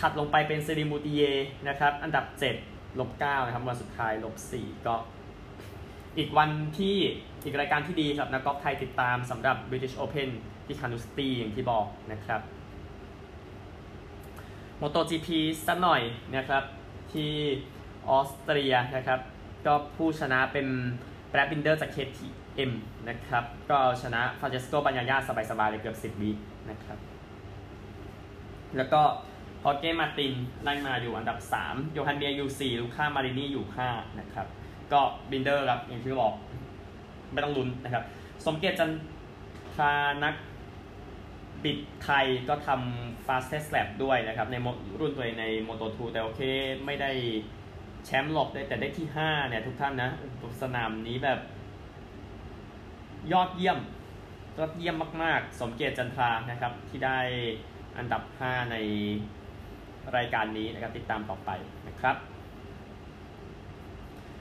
[0.00, 1.22] ถัดลงไปเป็นเซริมูติเย
[1.68, 2.24] นะครับ อันดับ
[2.62, 4.94] 7 ลบ 9 นะครับ วันสุดท้ายลบ 4 ก็
[6.18, 6.96] อีกวันที่
[7.44, 10.28] อีกรายการที่ดีสำหรับนักกอล์ฟไทยติดตามสำหรับ British Open
[10.66, 12.40] ที่คาร์นูสตีอย่างที่บอกนะครับ
[14.80, 15.28] MotoGP
[15.66, 16.02] สักหน่อย
[16.36, 16.62] นะครับ
[17.12, 17.32] ที่
[18.08, 19.20] ออสเตรียนะครับ
[19.66, 20.66] ก็ผู้ชนะเป็น
[21.30, 22.72] แบรดบินเดอร์จาก KTM
[23.08, 25.16] นะครับก็ชนะฟรานเชสโกบัญญาญา
[25.50, 26.30] สบายๆเลยเกือบ10วิ
[26.70, 26.98] นะครับ
[28.76, 29.02] แล้วก็
[29.62, 34.46] ฮอร์เก้มาร์ตินไล่มาอยู่อันดับ 3 โจอันเมียร์อยู่ 4 ลูค่ามารินีอยู่ 5 นะครับ
[34.92, 35.00] ก็
[35.30, 36.34] บินเดอร์ครับอย่างที่บอก
[37.32, 38.04] ไม่ต้องลุ้นนะครับ
[38.46, 38.90] สมเกียรติจัน
[39.74, 39.92] ทรา
[40.24, 40.34] นัก
[41.64, 44.56] บิดไทยก็ทำ fastest lap ด้วยนะครับ ใน
[45.00, 46.42] รุ่นตัวเองใน Moto2 แต่โอเค
[46.86, 47.10] ไม่ได้
[48.04, 50.10] แชมป์หลบได้แต่ได้ที่ 5 เนี่ย ทุกท่านนะ
[50.62, 51.40] สนามนี้แบบ
[53.32, 53.78] ยอดเยี่ยม
[54.58, 57.18] ยอดเยี่ยมมาก ๆ สมเกียรติจันทรานะครับ ที่ได้
[57.98, 58.76] อันดับ 5 ใน
[60.16, 61.50] รายการนี้นะครับ ติดตามต่อไป
[61.88, 62.16] นะครับ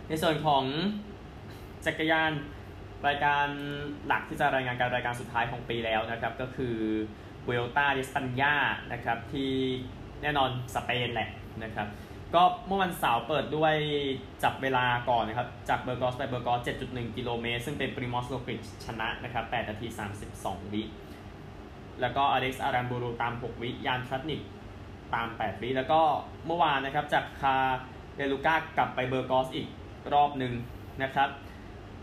[0.10, 0.64] ในส่วนของ
[1.86, 2.32] จักรยาน
[3.08, 3.48] รายการ
[4.08, 6.76] หลักที่จะรายงานการรายการสุดท้ายของปีแล้วนะครับ ก็คือ
[7.48, 8.56] Vuelta a España
[8.94, 9.52] นะครับที่
[10.22, 11.30] แน่นอนสเปนแหละ
[11.64, 11.88] นะครับ
[12.36, 13.76] ก็เมื่อวันเสาร์เปิดด้วย
[14.44, 19.88] จับเวลาก่อนนะครับ จากเบอร์กอสไปเบอร์กอส 7.1 กิโลเมตร ซึ่งเป็นปริมอซโรกลิชชนะนะครับ 8 นาที
[20.30, 20.84] 32 วิ
[22.02, 24.42] แล้วก็อเล็กซ์อารันบูรูตาม 6 วิ ยานทรัทนิก
[25.16, 26.02] ตาม 8 วิ แล้วก็
[26.46, 27.56] เมื่อวานนะครับจากคา
[28.16, 29.68] เลรูเอก้ากลับไปเบอร์กอสอีก
[30.14, 30.54] รอบหนึ่ง
[31.04, 31.30] นะครับ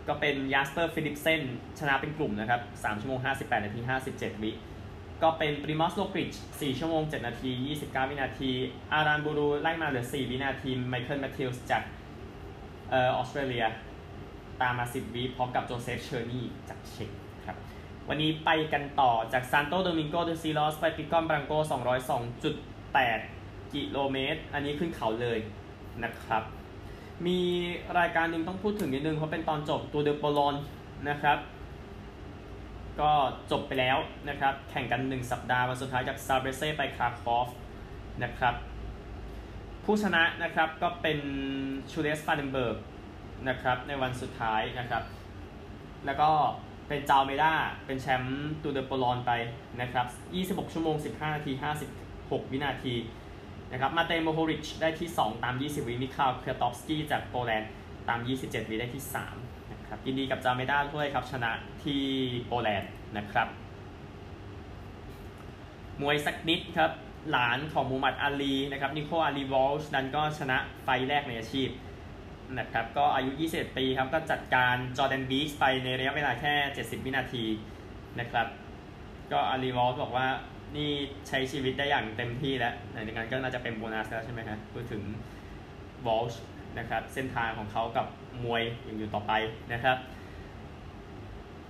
[0.08, 1.40] ก็เป็นยาสเปอร์ฟิลิปเซน
[1.78, 3.80] ชนะเป็นกลุ่มนะครับ 3 ชั่วโมง 58 นาที
[4.12, 4.50] 57 วิ
[5.22, 7.50] ก็เป็นปริมอซโรกลิช4ชั่วโมง 7 นาที
[7.82, 8.50] 29 วินาที
[8.92, 11.82] อารานบูรูไล่มาเหลือ 4 วินาที ไมเคิลแมทธิวส์จาก
[12.90, 13.64] เอ่อออสเตรเลีย
[14.62, 17.10] ตามมา 10 วิพร้อมกับโจเซฟเชอร์นีจากเช็ก
[17.46, 17.56] ครับ
[18.08, 21.52] วันนี้ไปกันต่อจากซานโตโดมิงโกเดซิลอสไปปิกอนบลังโก
[22.42, 25.38] 202.8 กิโลเมตร อันนี้ขึ้นเขาเลย
[26.04, 26.42] นะครับ
[27.26, 27.40] มี
[27.98, 30.54] รายการหนึ่งต้องพูดถึงนิดนึงเพราะเป็นตอนจบ Tour de Pologne
[31.08, 31.38] นะครับ
[33.00, 33.12] ก็
[33.50, 33.98] จบไปแล้ว
[34.28, 37.48] นะครับ แข่งกัน 1 สัปดาห์วันสุดท้ายจากซาเบเซ่ไปคาร์คอฟ
[38.24, 38.54] นะครับ
[39.84, 41.18] ผู้ชนะนะครับก็เป็น
[41.90, 42.76] จูเลียสฟานเดนเบิร์ก
[43.48, 45.02] นะครับในวันสุดท้ายนะครับ
[46.06, 46.30] แล้วก็
[46.88, 47.52] เป็นจาวอัลเมด้า
[47.86, 49.32] เป็นแชมป์ Tour de Pologne ไป
[49.80, 50.06] นะครับ
[50.60, 51.52] 26 ชั่วโมง 15 นาที
[52.02, 52.94] 56 วินาที
[53.72, 57.70] นะครับมาเตย์โมโฮริชได้ที่ 2 ตาม 20 วิมิคาลควียตคอฟสกี้จากโปแลนด์
[58.08, 59.04] ตาม 27 วิได้ที่
[59.38, 61.50] 3นะครับยินดีกับจาวอัลเมด้าด้วยครับชนะ
[61.84, 62.02] ที่
[62.46, 63.48] โปแลนด์นะครับ
[66.00, 66.92] มวยสักนิดครับ
[67.30, 71.68] หลานของมูฮัมหมัดอาลีนะครับนิโคอาลีวอลช์นั้นก็ชนะไฟแรกในอาชีพ
[72.58, 77.44] นะครับก็อายุ 21 ปีครับก็จัดการจอร์แดนวีกส์ไปในระยะเวลาแค่ 70 วินาที
[78.20, 78.46] นะครับ
[79.32, 80.26] ก็อาลีวอลบอกว่า
[80.78, 80.90] นี่
[81.28, 85.02] ใช้ชีวิตได้อย่างเต็มที่แล้วในนั้นก็น่าจะเป็นโบนัสแล้วใช่ไหมครับพูดถึง
[86.06, 86.42] วอลช์
[86.78, 88.06] นะครับเส้นทางของเขากับ
[88.44, 89.32] มวยย่างอยู่ต่อไป
[89.72, 89.96] นะครับ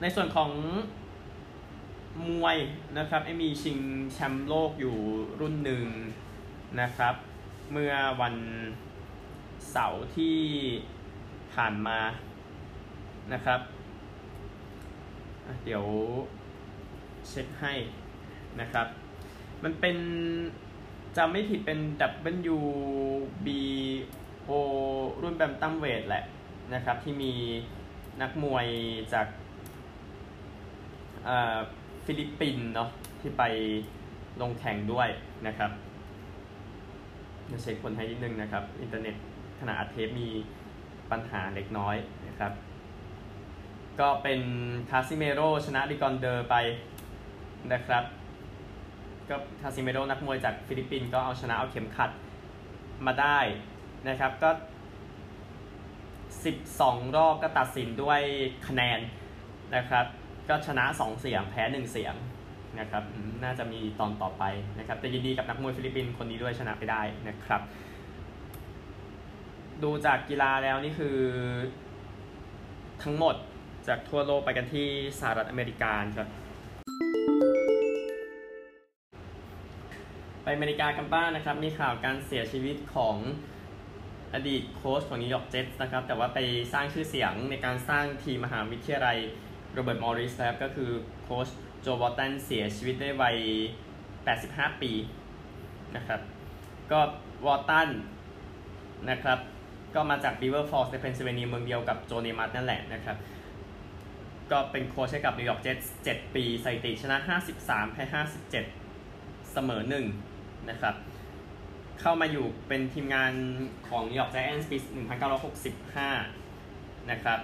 [0.00, 0.50] ในส่วนของ
[2.28, 2.56] มวย
[2.98, 3.78] นะครับไอมีชิง
[4.12, 4.96] แชมป์โลกอยู่
[5.40, 5.84] รุ่นหนึ่ง
[6.80, 7.14] นะครับ
[7.72, 8.36] เมื่อวัน
[9.70, 10.38] เสาร์ที่
[11.54, 11.98] ผ่านมา
[13.32, 13.60] นะครับ
[15.64, 15.84] เดี๋ยว
[17.28, 17.74] เช็คให้
[18.60, 18.86] นะครับ
[19.64, 19.96] มันเป็น
[21.16, 21.78] จำไม่ผิดเป็น
[22.54, 24.50] WBO
[25.22, 26.24] รุ่นแบมตัมเวทแหละ
[26.74, 27.32] นะครับ ที่มี
[28.22, 28.66] นักมวย
[29.12, 29.26] จาก
[32.04, 32.88] ฟิลิปปินส์เนาะ
[33.20, 33.42] ที่ไป
[34.40, 35.08] ลงแข่งด้วย
[35.46, 35.70] นะครับ
[37.50, 39.14] จะเช็คคนให้นิดนึงนะครับ อินเทอร์เน็ต
[39.60, 40.28] ขณะอัดเทปมี
[41.10, 41.96] ปัญหาเล็กน้อย
[42.28, 42.52] นะครับ
[44.00, 44.40] ก็เป็น
[44.90, 46.56] คาซิเมโรชนะดิกอนเดอร์ไป
[47.72, 48.04] นะครับ
[49.28, 52.10] ก็คาซิเมโรนักมวยจากฟิลิปปินส์ก็เอาชนะเอาเข็มขัด
[53.06, 53.38] มาได้
[54.08, 54.50] นะครับก็
[56.18, 58.20] 12 รอบก็ตัดสินด้วย
[58.66, 59.00] คะแนน
[59.76, 60.04] นะครับ
[60.48, 62.14] ก็ชนะ 2 เสียงแพ้ 1 เสียง
[62.78, 63.04] นะครับ
[63.44, 64.44] น่าจะมีตอนต่อไป
[64.78, 67.62] นะครับแต่ยินดีกับนักมวยฟิลิปปินส์คนนี้ด้วยชนะไปได้นะครับ
[69.82, 71.16] ดูจากกีฬาแล้วนี่คือ
[73.02, 73.34] ทั้งหมด
[73.88, 74.86] จากทั่วโลกไปกันที่
[75.18, 76.28] สหรัฐอเมริกาครับ
[80.48, 83.16] ไปอเมริกากันบ้างนะครับ มีข่าวการเสียชีวิตของ
[84.34, 86.38] อดีตโค้ชของนิวยอร์กเจ็ตส์นะครับ แต่ว่าไป
[86.72, 89.18] สร้างชื่อเสียงในการสร้างทีมมหาวิทยาลัย
[89.72, 90.90] โรเบิร์ตมอริสนะครับก็คือ
[91.22, 91.48] โค้ช
[91.82, 93.36] โจวอลตันเสียชีวิตได้วัย
[94.08, 94.92] 85 ปี
[95.96, 96.20] นะครับ
[96.92, 97.00] ก็
[97.46, 97.88] วอลตัน
[99.10, 99.38] นะครับ
[99.94, 103.16] ก็มาจาก Beaver Falls ในเพนซิลเวเนียเมืองเดียวกับโจเนมัธนั่นแหละนะครับ
[104.50, 107.16] ก็เป็นโค้ชให้กับนิวยอร์กเจ็ตส์7ปีสถิติชนะ
[107.56, 108.50] 53 แพ้ 57
[109.52, 110.35] เสมอ 1
[110.70, 110.94] นะครับ
[112.00, 113.32] เข้ามาอยู่เป็นทีมงาน
[113.88, 114.76] ของนิวยอร์กไจแอนท์ปี
[115.54, 117.38] 1965 นะครับ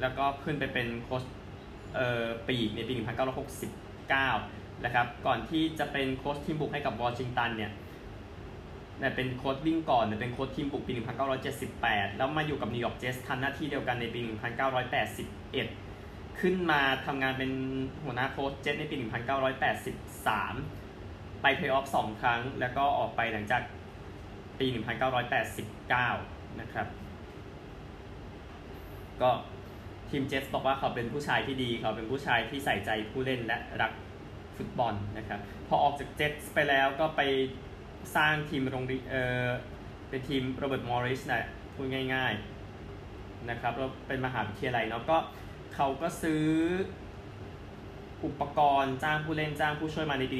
[0.00, 1.22] แล้วก็ขึ้นไปเป็นโค้ช
[1.94, 2.92] เอ่อปีกในปี
[3.68, 7.72] 1969 นะครับ ก่อนที่จะเป็นโค้ชทีมบุกให้กับวอชิงตันเนี่ย
[8.98, 10.92] เนี่ยเป็นโค้ชวิ่งก่อนเนี่ยเป็นโค้ชทีมบุกปี
[11.54, 14.20] 1978 แล้วมาอยู่กับนิวยอร์กเจ็ตส์ทำหน้าที่เดียวกันในปี
[15.10, 17.50] 1981 ขึ้นมาทำงานเป็น
[18.04, 20.85] หัวหน้าโค้ชเจ็ตส์ในปี 1983
[21.42, 23.62] ไปเพลย์ออฟสองครั้ง แล้วก็ออกไปหลังจาก
[24.58, 24.66] ปี
[25.42, 26.86] 1989 นะครับ
[29.22, 29.30] ก็
[30.10, 33.92] ทีมเจสบอกว่าเขาเป็นผู้ชายที่ดี เขาเป็นผู้ชายที่ใส่ใจผู้เล่นและรัก
[34.56, 37.22] ฟุตบอลนะครับ พอออกจากเจสไปแล้วก็ไป
[38.16, 39.46] สร้างทีมโรงเรียนเออ
[40.08, 42.32] เป็นทีมโรเบิร์ตมอริสนะพูดง่าย
[42.90, 45.18] ๆ นะครับแล้วเป็นมหาวิทยาลัยเนาะก็
[45.74, 46.44] เขาก็ซื้อ
[48.24, 50.38] อุปกรณ์จ้างผู้เล่นจ้างผู้ช่วยมาในปี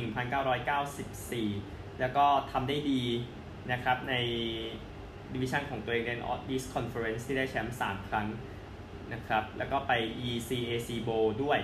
[0.78, 3.02] 1994 แล้วก็ทำได้ดี
[3.72, 4.14] นะครับใน
[5.34, 6.12] ดิวิชั่นของตัวเองใน
[6.52, 8.26] East Conference ที่ได้แชมป์3ครั้ง
[9.12, 9.92] นะครับ แล้วก็ไป
[10.28, 11.58] ECAC Bowl ด้วย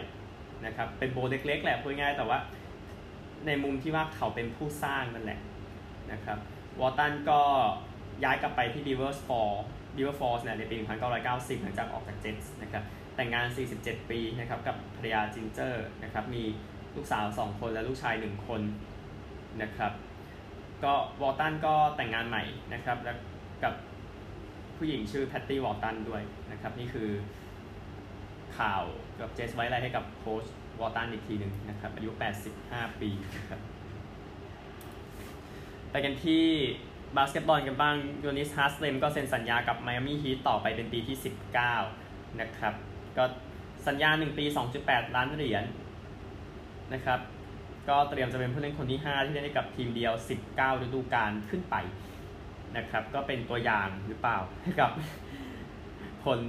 [0.67, 2.39] นะครับ เป็นโบเล็กๆแหละพูดง่ายแต่ว่า
[3.47, 5.41] ในมุมที่ว่าเขาเป็นผู้สร้างนั่นแหละ
[6.13, 6.39] นะครับ
[6.81, 7.41] วอตันก็
[8.25, 9.61] ย้ายกลับไปที่ Beavers Falls
[9.95, 10.75] Beavers Falls เนี่ยในปี
[11.19, 12.85] 1990 หลังจากออกจาก Jets นะครับ
[13.17, 13.47] แต่งงาน
[13.79, 16.45] 47 ปีนะครับกับภรรยาจินเจอร์นะครับมี
[16.97, 18.63] ลูกสาว 2 คนและลูกชาย 1 คน
[19.63, 19.93] นะครับ
[20.85, 22.45] ก็วอลตันก็แต่งงานใหม่
[22.75, 23.17] นะครับแล้ว
[23.65, 23.75] กับ
[24.77, 27.11] ผู้หญิงชื่อแพตตี้วอลตันด้วยนะครับนี่คือ
[28.59, 28.83] ข่าว
[29.21, 30.45] ครับเจ็ตส์ไว้อาลัยให้กับโค้ช
[30.81, 32.11] วอลตันอีกทีหนึ่งนะครับอายุ
[32.55, 33.61] 85 ปีนะครับ
[35.91, 36.45] ไปกันที่
[37.17, 41.17] บาสเกตบอลกันบ้างยูโดนิสฮาสเลมก็เซ็นสัญญากับไมอามี่ฮีทต่อไปเป็นปีที่
[41.79, 42.75] 19 นะครับ
[43.17, 43.25] ก็
[43.87, 44.45] สัญญา 1 ปี
[44.81, 45.65] 2.8 ล้านเหรียญ
[46.95, 47.21] นะครับ
[47.89, 50.13] ก็เตรียมจะเป็นผู้เล่นคนที่ 5 ที่ได้กับทีมเดียว
[50.49, 51.77] 19ฤดูกาลขึ้นไป
[52.77, 54.91] นะครับ ก็เป็นตัวอย่างหรือเปล่าให้กับ
[56.25, 56.41] คน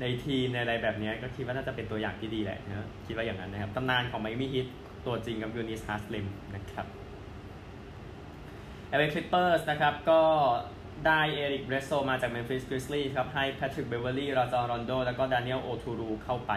[0.00, 4.66] ในทีมในอะไรแบบนี้ก็คิดว่าน่าจะเป็นตัวอย่างที่ดีแหละนะคิดว่าอย่างนั้นนะครับตำนานของไมอามี่ฮีท
[5.06, 6.86] ตัวจริงกับยูโดนิสฮาสเลมนะครับ
[8.88, 10.20] LA คลิปเปอร์สนะครับก็
[11.06, 16.52] ได้เอริกเบลดโซมาจากเมมฟิสกริซลีส์ครับ ให้แพทริกเบเวอร์ลี่ราจอรอนโด แล้วก็ดานิเอลโอทูรูเข้าไป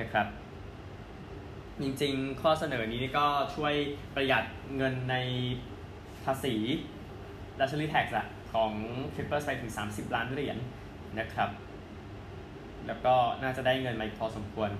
[0.00, 0.26] นะครับ
[1.80, 3.74] จริงๆ ข้อเสนอนี้ก็ช่วย
[4.14, 4.44] ประหยัด
[4.76, 5.16] เงินใน
[6.24, 6.54] ภาษี
[7.58, 8.14] luxury tax
[8.52, 8.72] ของ
[9.14, 10.56] คลิปเปอร์ไปถึง 30 ล้านเหรียญ
[11.18, 11.50] นะครับ
[12.86, 14.70] แล้วก็น่าจะได้เงินมาพอสมควร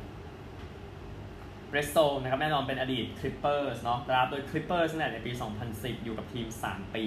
[1.71, 5.33] เบลดโซนะครับแน่นอนเป็นอดีตคลิปเปอร์สเนาะรับโดยคลิปเปอร์สเนี่ยในปี
[5.69, 7.05] 2010 อยู่กับทีม 3 ปี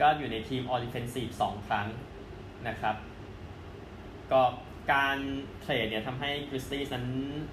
[0.00, 1.86] ก็อยู่ในทีม All-Defensive 2ครั้ง
[2.68, 2.96] นะครับ
[4.32, 4.42] ก็
[4.92, 5.18] การ
[5.60, 7.06] เทรดเนี่ยทำให้กริซลีส์นั้น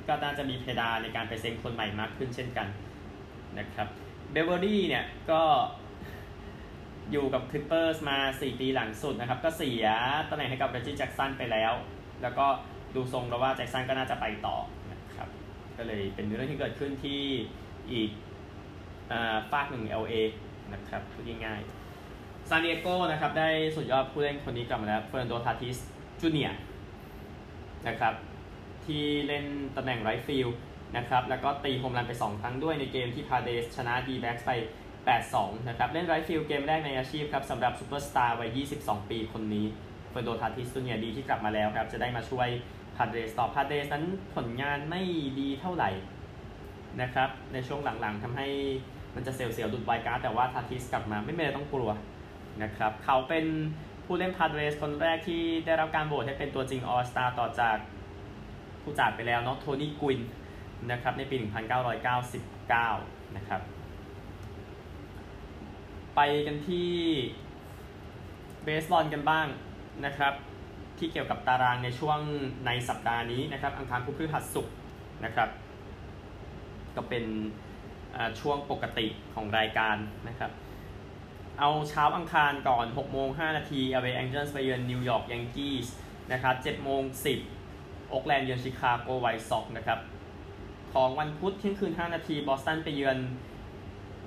[0.08, 2.68] ก็น่าจะมีเพดานในการไปเซ็นคนใหม่มากขึ้นเช่นกัน
[3.60, 3.88] นะครับ
[4.32, 5.42] เบเวอรี่เนี่ยก็
[7.12, 9.86] อยู่กับคลิปเปอร์สมา 4 ปีหลังสุดนะครับ ก็เสีย
[10.30, 11.74] ตำแหน่งให้กับเรจจี้แจ็กสันไปแล้ว
[12.22, 12.46] แล้วก็
[12.96, 14.58] ดูทรงแล้วว่าแจ็กสันก็น่าจะไปต่อ
[14.92, 15.30] นะครับ
[15.78, 17.22] ก็เลยเป็นเรื่องที่เกิดขึ้นที่
[17.92, 18.10] อีก
[19.52, 20.14] ฟากหนึ่ง LA
[20.74, 21.77] นะครับพูดง่ายๆ
[22.50, 25.78] ซานดิเอโกนะครับได้สุดยอดผู้เล่นคนนี้กลับมาแล้วเฟอร์นันโดทาติส
[26.22, 26.52] จูเนียร์
[27.88, 28.14] นะครับ
[28.86, 30.48] ที่เล่นตำแหน่ง right field
[30.98, 34.52] นะครับแล้วก็ตีโฮมรันไป 2 ครั้งด้วยในเกมที่พาเดรสชนะดีแบ็กไป
[35.10, 39.66] 8-2 นะครับ เล่น right field เกมแรกในอาชีพครับสำหรับซูเปอร์สตาร์วัย 22 ปีคนนี้
[40.10, 42.48] เฟอร์นันโดทาติสจูเนียร์ดีที่กลับมาแล้วครับ จะได้มาช่วย
[42.96, 44.06] พาเดสต่อพาเดสนั้น
[44.36, 45.02] ผลงานไม่
[45.40, 45.90] ดีเท่าไหร่
[47.02, 48.48] นะครับในช่วงหลังๆทำให้
[49.16, 51.92] มันจะเสียวๆดุดไวการ์แต่ว่าทาติสกลับมาไม่มีอะไรต้องกลัว
[52.64, 53.46] นะครับ เขาเป็น
[54.06, 57.78] ผู้เล่นพาเดสคนแรกที่ได้รับการโหวตให้เป็นตัวจริงออสตาต่อจาก
[58.82, 60.18] ผู้จากไปแล้วเนาะโทนี่กุน
[60.92, 63.62] นะครับในปี 1999 นะครับ
[66.16, 66.92] ไปกันที่
[68.64, 69.48] เบสบอลกันบ้าง
[70.06, 70.34] นะครับ
[70.98, 72.20] ที่เกี่ยวกับตารางในช่วง
[72.66, 74.76] ในสัปดาห์นี้นะครับ อังคารพุธพฤหัสศุกร์
[75.26, 75.50] นะครับ
[76.96, 77.26] ก็เป็น
[78.40, 79.96] ช่วงปกติของรายการ
[80.28, 80.52] นะครับ
[81.60, 85.88] เอาเช้าอังคารก่อน6โมง5นาที LA Angels ไปเยือนนิวยอร์กยังกี้ส
[86.32, 87.02] นะครับ7โมง
[87.56, 90.00] 10โอ๊กแลนด์เยือนชิคาโกไวท์ซ็อกนะครับ
[90.94, 93.18] ของวันพุธเที่ยงคืน 5 นาทีบอสตันไปเยือน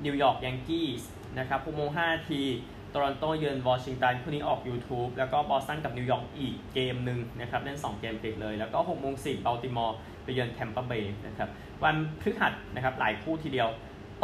[0.05, 1.03] นิวยอร์กยังกี้ส
[1.39, 2.43] นะครับ6โมง5นาที
[2.91, 11.49] โตรอนโตเยือนวอชิงตันคู่นี้ออก YouTube แล้วก็บอสตันกับนิวยอร์กอีกเกมหนึ่งนะครับเล่น 2 เกมติดเลย แล้วก็6โมง10บัลติมอร์ไปเยือนแทมเปอร์เบย์นะครับ
[11.85, 13.69] วันพฤหัสนะครับหลายคู่ทีเดียว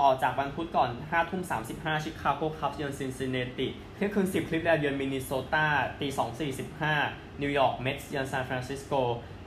[0.00, 5.66] ต่อจากวันพุธก่อน5ทุ่ม35 ชิคาโกคัพเยือนซินซินเนติเที่ยงคืน 10 คลีฟแลนด์เยือนมินนิโซตา
[6.00, 6.20] ตี2
[6.86, 8.92] 45 นิวยอร์กเมทส์เยือนซานฟรานซิสโก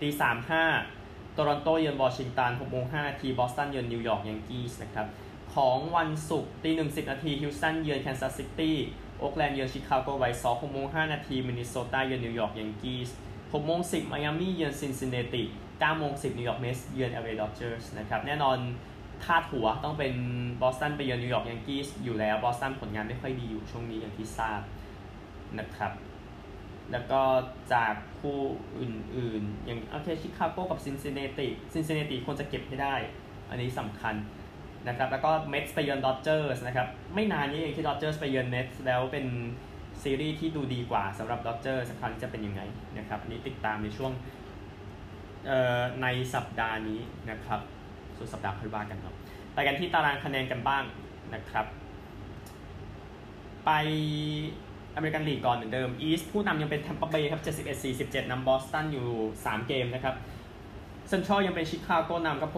[0.02, 5.08] ตี3 5โตรอนโตเยือนวอชิงตัน6โมง5นาทีบอสตันเยือนนิวยอร์กยังกี้สนะครับ
[5.56, 8.78] ของวันศุกร์ตี1 10นาทีฮิวสตันเยือนแคนซัสซิตี้
[9.20, 18.58] โอ๊กแลนด์เยือนชิคาโกไวท์ซ็อก6โมง5นาทีมินนิโซตาเยือนนิวยอร์กยังกี้ส6โมง10ไมอามี่เยือนซินซินเนติ9โมง10นิวยอร์กเมทส์เยือนแอลเอดอดเจอร์สนะครับแน่นอน
[19.26, 20.14] พาดหัวต้องเป็น
[20.62, 24.62] บอสตันไปเยือนนิวยอร์กยังกี้อยู่แล้วบอสตันผลงานไม่ค่อยดีอยู่ช่วงนี้อย่างที่ทราบ
[25.60, 25.92] นะครับ
[26.92, 27.22] แล้วก็
[27.74, 28.40] จากคู่
[28.80, 32.96] อื่นๆ อย่างโอเคชิคาโกกับซินซินเนติซินซินเนติควรจะเก็บให้ได้
[33.50, 34.16] อันนี้สำคัญ
[34.88, 39.26] นะครับ แล้วก็เมทส์ไปเยือนดอจเจอร์สนะครับ ไม่นานนี้เองที่ดอจเจอร์สไปเยือนเมทส์แล้วเป็น
[40.04, 42.62] ซีรีส์ที่ดูดีกว่าสำหรับดอจเจอร์สครั้งจะเป็นยังไง
[42.98, 44.12] นะครับนี้ติดตามในช่วง
[46.02, 47.00] ในสัปดาห์นี้
[47.32, 47.60] นะครับ
[48.20, 49.16] สุดสัปดาห์ค่อยว่ากันเนาะ
[49.54, 50.84] ไปกันที่ตารางคะแนนกันบ้าง
[51.34, 51.66] นะครับ
[53.66, 53.72] ไป
[54.96, 57.42] American League ก่อนเหมือนเดิม East ผู้นำยังเป็นแทมเปอร์เบย์ครับ
[57.88, 59.08] 71-47นำบอสตันอยู่
[59.44, 60.16] 3 เกมนะครับ
[61.10, 62.50] เซนทรัลยังเป็นชิคาโกนำกับ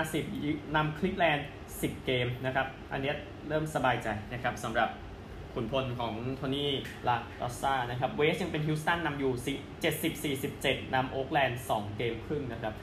[0.00, 3.12] 68-50นำคลีฟแลนด์ 10 เกมนะครับ อันนี้
[3.48, 4.88] เริ่มสบายใจนะครับสำหรับ
[5.54, 6.70] ขุนพลของโทนี่
[7.08, 9.32] ลารุสซ่านะครับ West ยังเป็นฮิวสตันนำอยู่
[10.34, 12.74] 70-47นำโอ๊กแลนด์ 2 เกมครึ่งนะครับ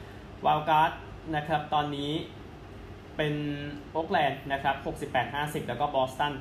[0.46, 0.92] wild card
[1.36, 2.12] นะครับ ตอนนี้
[3.18, 3.36] เป็น
[3.92, 4.76] โอ๊กแลนด์นะครับ
[5.24, 6.34] 68-50 แล้วก็บอสตัน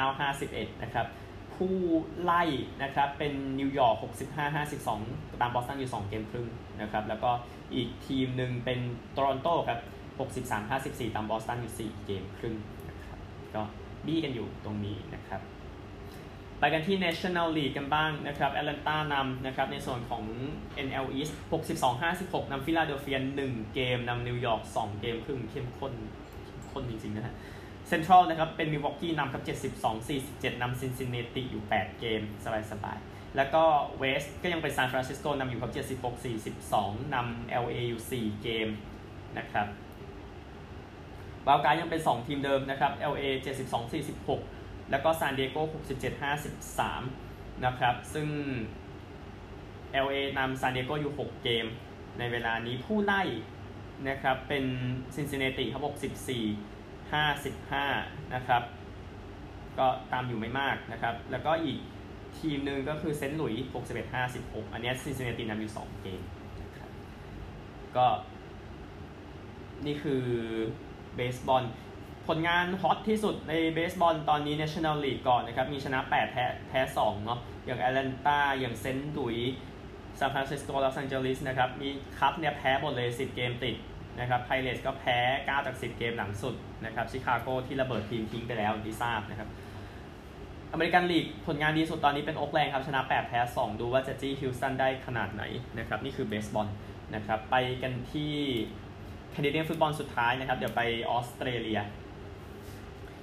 [0.00, 1.06] 69-51 นะครับ
[1.56, 1.74] ผู้
[2.22, 2.42] ไล่
[2.82, 3.96] นะครับเป็นนิวยอร์ก
[4.68, 6.48] 65-52 ตามบอสตันอยู่ 2 เกมครึ่ง
[6.80, 7.30] นะครับ แล้วก็
[7.74, 8.78] อีกทีมหนึ่งเป็น
[9.12, 9.80] โตรอนโตครับ
[10.48, 12.56] 63-54 ตามบอสตันอยู่ 4 เกมครึ่ง
[12.88, 13.18] นะครับ
[13.54, 13.62] ก็
[14.06, 15.40] บี้กันอยู่ตรงนี้นะครับ
[16.60, 20.24] ไปกันที่ National League กันบ้างนะครับแอตแลนตานำนะครับในส่วนของ
[20.86, 21.32] NL East
[21.92, 25.92] 62-56นำฟิลาเดลเฟีย1เกมนำนิวยอร์ก2เกมครึ่งเข้มข้น
[26.44, 27.34] เข้มข้นจริงๆนะฮะ
[27.88, 29.42] เซ็นทรัลนะครับเป็นมิวอกกี้นำครับ
[30.02, 32.22] 72-47นำซินซินเนติอยู่ 8 เกม
[32.72, 33.64] สบายๆ แล้วก็
[33.98, 35.72] West ก็ยังเป็นซานฟรานซิสโกนำอยู่ครับ
[36.62, 38.68] 76-42นำ LA อยู่ 4 เกม
[39.38, 39.66] นะครับ
[41.46, 43.24] wild card ยังเป็น 2 ทีมเดิมนะครับ LA
[43.98, 44.59] 72-46
[44.90, 45.56] แล้วก็ซานดิเอโก
[46.40, 48.28] 67-53 นะครับ ซึ่ง
[50.04, 51.66] LA นำซานดิเอโกอยู่ 6 เกม
[52.18, 53.22] ในเวลานี้ผู้ไล่
[54.08, 54.64] นะครับเป็น
[55.14, 55.82] ซินซินเนติครับ
[56.26, 58.62] 64 55 นะครับ
[59.78, 61.78] ก็ตามอยู่ไม่มากนะครับ แล้วก็อีก
[62.38, 66.20] ทีมหนึ่งก็คือเซนต์หลุยส์61 56 อันนี้ซินซินเนตินำอยู่ 2 เกม
[66.62, 66.90] นะครับ
[67.96, 68.06] ก็
[69.86, 70.22] นี่คือ
[71.14, 71.64] เบสบอล
[72.30, 79.54] ผลงานฮอตที่สุดในเบสบอลตอนนี้ National League ก่อนนะครับ มีชนะ 8 แพ้แพ้2เนาะอย่างแอตแลนตาอย่างเซนต์หลุยส์
[80.18, 81.88] ซานฟรานซิสโกลอสแองเจลิสนะครับ มี
[82.18, 83.76] คัพเนี่ยแพ้หมดเลย 10 เกมติด
[84.20, 89.48] นะครับไพเรตก็แพ้ 9 จาก 10 เกมหลังสุดนะครับชิคาโกที่ระเบิดทีมทิ้งไปแล้วที่ทราบนะครับ
[90.72, 95.42] American League ผลงานดีสุดตอนนี้เป็นโอ๊กแลนด์ครับ ชนะ 8 แพ้ 2 ดูว่าจะจี้ฮิวสตันได้ขนาดไหน
[95.78, 96.68] นะครับ นี่คือเบสบอล
[97.14, 98.32] นะครับ ไปกันที่
[99.32, 101.80] Canadian football สุดท้ายนะครับ เดี๋ยวไปออสเตรเลีย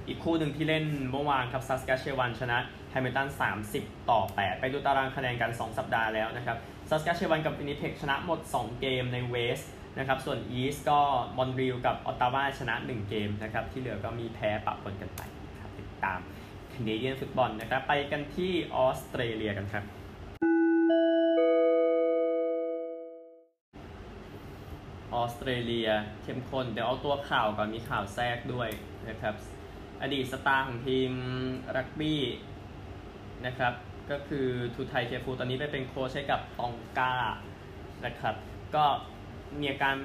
[0.08, 2.58] อีกคู่หนึ่งที่เล่นเมื่อวานครับซัสกาเชวันชนะ
[2.92, 3.28] แฮมิลตัน
[3.70, 6.58] 30 ต่อ 8 ไปดูตารางคะแนนกัน 2 สัปดาห์แล้วนะครับ
[6.90, 9.60] ซัสกาเชวันกับวินิเพกชนะหมด 2 เกมในเวส
[9.98, 11.00] นะครับส่วนอีสก็
[11.38, 15.22] มอนรีลกับออตตาวาชนะ 1 เกมนะครับที่เหลือก็มีแพ้ปะปนกันไป
[15.62, 16.20] ครับติดตาม
[16.70, 19.84] Canadian football นะครับไปกันที่ออสเตรเลียกันครับ
[25.14, 25.90] ออสเตรเลีย
[26.24, 28.70] เข้มข้นเดี๋ยวเอาตัวข่าวก่อนมีข่าวแทรกด้วย
[29.10, 29.36] นะครับ
[30.02, 31.12] อดีตสตาร์ของทีม
[31.76, 32.22] รักบี้
[33.46, 33.74] นะครับ
[34.12, 37.14] ก็คือทูไทเคฟูตอนนี้ไปเป็นโค้ชให้กับตองกา
[38.06, 38.36] นะครับ
[38.76, 38.86] ก็
[39.60, 39.96] มีอาการ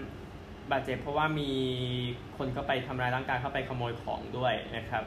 [0.71, 1.51] บาดเจ็บเพราะว่ามี
[2.37, 5.05] คนเข้าไปทำร้ายร่างกายเข้าไปขโมยของด้วยนะครับ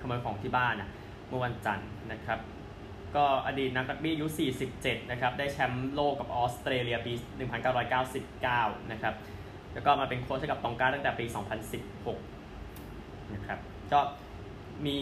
[0.00, 0.90] ขโมยของที่บ้านนะ
[1.28, 2.38] เมื่อวันจันทร์นะครับ
[3.16, 4.26] ก็อดีตนักรักบี้อายุ
[4.68, 7.12] 47 นะครับ ได้แชมป์โลกกับออสเตรเลียปี
[7.82, 9.14] 1999 นะครับ
[9.72, 11.24] แล้วก็มาเป็นโค้ชให้กับตองกาตั้งแต่ปี
[12.10, 13.58] 2016 นะครับ
[13.92, 14.00] ก็
[14.86, 14.98] มี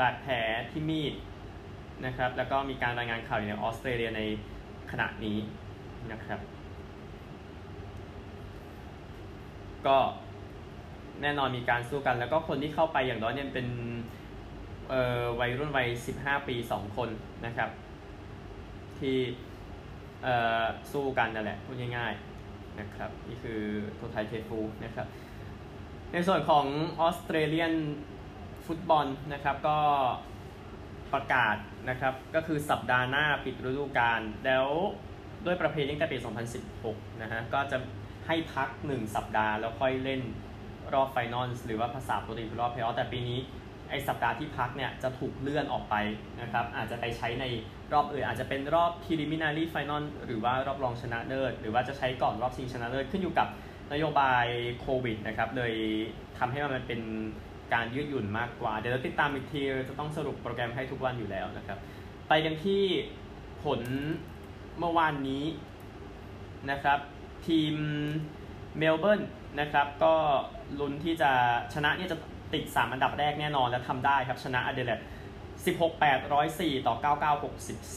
[0.00, 0.34] บาดแผล
[0.70, 1.14] ที่มีด
[2.06, 4.22] นะครับ แล้วก็มีการรายงานข่าวอยู่ในออสเตรเลียใน
[4.90, 5.38] ขณะนี้
[6.12, 6.40] นะครับ
[9.86, 9.98] ก็
[11.22, 13.68] แน่นอนมีการสู้กัน แล้วก็คนที่เข้าไปอย่างน้อยเนี่ยเป็น
[15.40, 17.08] วัยรุ่นวัย 15 ปี 2 คน
[17.46, 17.70] นะครับ
[18.98, 19.16] ที่
[20.92, 23.60] สู้กันนั่นแหละพูดง่ายๆนะครับ นี่คือ
[23.96, 25.06] โทไทเทฟูนะครับ
[26.12, 26.66] ในส่วนของ
[27.00, 27.74] ออสเตรเลียน
[28.66, 29.78] ฟุตบอลนะครับก็
[31.12, 31.56] ประกาศ
[31.88, 34.66] นะครับก็คือสัปดาห์หน้าปิดฤดูกาลแล้ว
[35.46, 36.18] ด้วยประเพณีตั้งแต่ปี
[36.68, 37.78] 2016 นะฮะก็จะ
[38.26, 40.20] ให้พัก 1 สัปดาห์แล้วค่อยเล่น
[40.94, 43.38] รอบ final หรือว่าภาษาปกติคือรอบเพลย์ออฟแต่ปีนี้
[43.90, 45.94] ไอสัปดาห์ที่พักเนี่ยจะถูกเลื่อนออกไป
[46.40, 47.44] นะครับอาจจะไปใช้ใน
[47.92, 53.48] รอบอื่นอาจจะเป็นรอบ preliminary final หรือว่ารอบรองชนะเลิศหรือว่าจะใช้ก่อนรอบชิงชนะเลิศขึ้นอยู่กับ
[53.92, 54.46] นโยบาย
[54.80, 55.74] โควิดนะครับเลย
[56.38, 57.00] ทำให้มันเป็น
[57.74, 61.78] การยืดหยุ่นมากกว่า เดี๋ยวเราติดตามอีกทีจะต้องสรุปโปรแกรมให้ทุกวันอยู่แล้วนะครับ
[62.28, 62.82] ไปกันที่
[63.62, 63.80] ผล
[64.78, 65.44] เมื่อวานนี้
[66.70, 66.98] นะครับ
[67.46, 67.74] ทีม
[68.78, 69.22] เมลเบิร์น
[69.60, 70.14] นะครับ ก็
[70.80, 71.30] ลุ้นที่จะ
[71.74, 72.18] ชนะเนี่ยจะ
[72.54, 75.00] ติด 3 อันดับแรกแน่นอนและทำได้ครับ ชนะอเดเลด
[75.66, 77.42] 16 8 104 ต่อ 99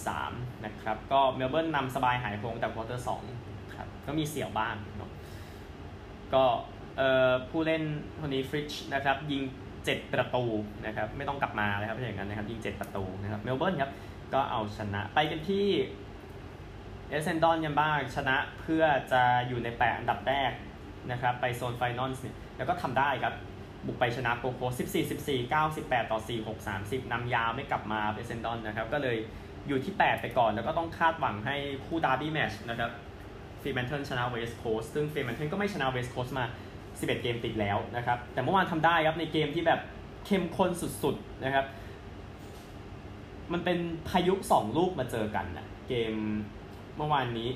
[0.06, 3.06] 63 นะครับ ก็เมลเบิร์นนำสบายหายห่วงแต่ quarter
[3.38, 5.12] 2ครับ ก็มีเสี่ยวบ้างเนาะ
[6.34, 6.44] ก็
[7.50, 7.84] ผู้เล่น
[8.20, 9.44] คนนี้ฟริชนะครับยิง
[9.78, 10.46] 7 ประตู
[10.86, 13.92] นะครับไม่ต้องกลับมาเลยครับอย่างนั้นนะครับยิง 7 ประตูนะครับเมลเบิร์นครับ
[14.34, 15.68] ก็เอาชนะไปกันที่
[17.10, 20.52] เอเซนดอนยังบ้างชนะเพื่อจะอยู่ใน8อันดับแรก
[21.12, 23.34] นะครับไปโซน final เนี่ยแล้วก็ทำได้ครับ
[23.86, 29.18] บุกไปชนะโกลด์โคสต์14 14 98 ต่อ 4 6 30นำยาวไม่กลับมาเอเซนดอนนะครับก็เลย
[29.68, 32.92] อยู่ที่ 8 ไปก่อนแล้วก็ต้องคาดหวังให้คู่ derby match นะครับ
[33.66, 36.46] ฟรีแมนเทิลชนะเวสต์โคสซึ่งฟรีแมนเทิลก็ไม่ชนะเวสต์โคสมา
[36.84, 39.80] 11 เกมติดแล้วนะครับ แต่เมื่อวานทำได้ครับในเกมที่แบบ
[40.26, 40.70] เข้มข้น
[41.04, 41.66] สุดๆนะครับ
[43.54, 43.78] มันเป็น
[44.10, 46.14] พายุ 2 ลูกมาเจอกันนะเกม
[46.98, 47.50] เมื่อวานนี้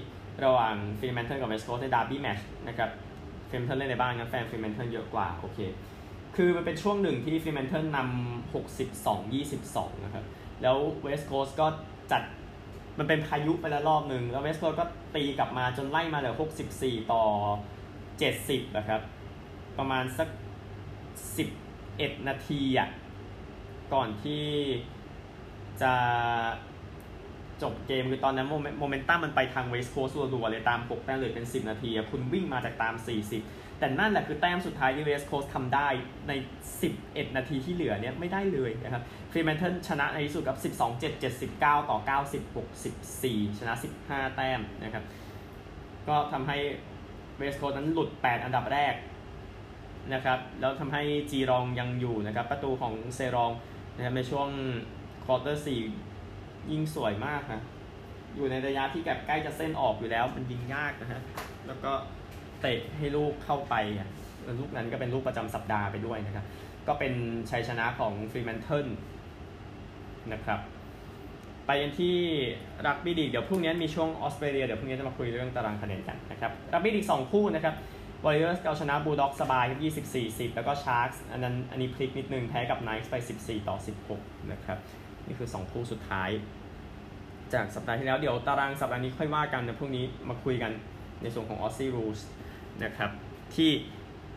[0.44, 2.90] ระหว่างฟรีแมนเทิลกับเวสต์โคสใน derby match นะครับ
[3.50, 5.60] ฟรีแมนเทิลเล่นในบ้านงั้นแฟนฟรีแมนเทิลเยอะกว่าโอเค
[6.36, 8.54] คือมันเป็นช่วงหนึ่งที่ฟรีแมนเทิลนำ
[9.14, 10.26] 62-22 นะครับ
[10.62, 11.68] แล้วเวสต์โคสก็
[12.12, 12.24] จัด
[13.00, 14.86] มันเป็นพายุไปแล้วรอบหนึ่งแล้วเวสต์โคสก็
[15.16, 16.36] ตีกลับมาจนไล่มาเหลือ
[16.72, 17.24] 64 ต่อ
[18.00, 19.02] 70นะครับ
[19.78, 20.30] ประมาณสัก
[21.48, 22.90] 11 นาทีอะ
[23.94, 24.46] ก่อนที่
[25.82, 25.94] จะ
[27.62, 28.48] จบเกมคือตอนนั้น
[28.80, 32.94] โมเมนตัมมันไปทางเวสต์โคสต์รัวๆเลยตาม6แต้มเลยเป็น 10 นาทีคุณวิ่งมาจากตาม
[33.32, 35.88] 40 แต่นั่นแหละคือแต้มสุดท้ายที่เวสต์โคสต์ทำได้
[36.28, 36.32] ใน
[36.86, 41.98] 11 นาทีที่เหลือเนี่ยไม่ได้เลยนะครับฟรีแมนเทิลชนะในที่สุดกับ 12 7 79 ต่อ
[42.32, 42.56] 90
[42.98, 43.74] 64 ชนะ
[44.06, 45.04] 15 แต้มนะครับ
[46.08, 46.58] ก็ทำให้
[47.38, 48.94] เวสต์โคสต์นั้นหลุด 8 อันดับแรก
[50.14, 53.52] นะครับแล้วทำให้จีลองยังอยู่นะครับ ประตูของจีลอง
[53.96, 54.48] นะครับในช่วง
[55.26, 55.82] quarter สี่
[56.72, 57.62] ยิงสวยมากนะ
[58.36, 61.22] อยู่ในระยะที่แบบใกล้จะเส้นออกอยู่แล้วมันยิงยากนะฮะ
[61.68, 61.92] แล้วก็
[62.62, 64.10] เตะให้ลูกเข้าไปอะ
[64.60, 66.46] ลูกนั้นก็เป็นลูกประจำสัปดาห์ไปด้วยนะครับ
[66.88, 67.14] ก็เป็น
[67.50, 68.88] ชัยชนะของฟรีแมนเทิล
[70.34, 70.60] นะครับ
[71.68, 72.18] ไปกันที่
[72.88, 77.76] รักบี้ลีกเดี๋ยวพรุ่งนี้มีช่วงออสเตรเลียเดี๋ยวพรุ่งนี้จะมาคุยเรื่องตารางคะแนนกันนะครับรักบี้ลีกสองคู่นะครับ
[78.26, 83.78] วอริเออร์สเอาชนะบูลด็อกสบายครับ 24 10 แล้วก็ชาร์กส์อันนั้นอันนี้พลิกนิดนึงแพ้กับไนท์สไป 14 ต่อ
[84.12, 84.78] 16 นะครับ
[85.28, 86.30] นี่คือ 2 คู่สุดท้าย
[87.54, 90.72] จากสัปดาห์ที่แล้วเดี๋ยวตารางสัปดาห์นี้ค่อยว่ากันนะพรุ่งนี้มาคุยกัน
[91.22, 92.20] ในส่วนของ Aussie Rules
[92.84, 93.10] นะครับ
[93.56, 93.70] ที่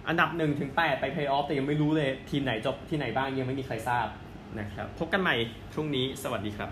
[0.08, 4.06] อันดับ1ถึง8ไปเพลย์ออฟแต่ยังไม่รู้เลยทีมไหนจบที่ไหนบ้างยังไม่มีใครทราบ
[4.60, 5.34] นะครับพบกันใหม่
[5.72, 6.70] พรุ่งนี้สวัสดีครับ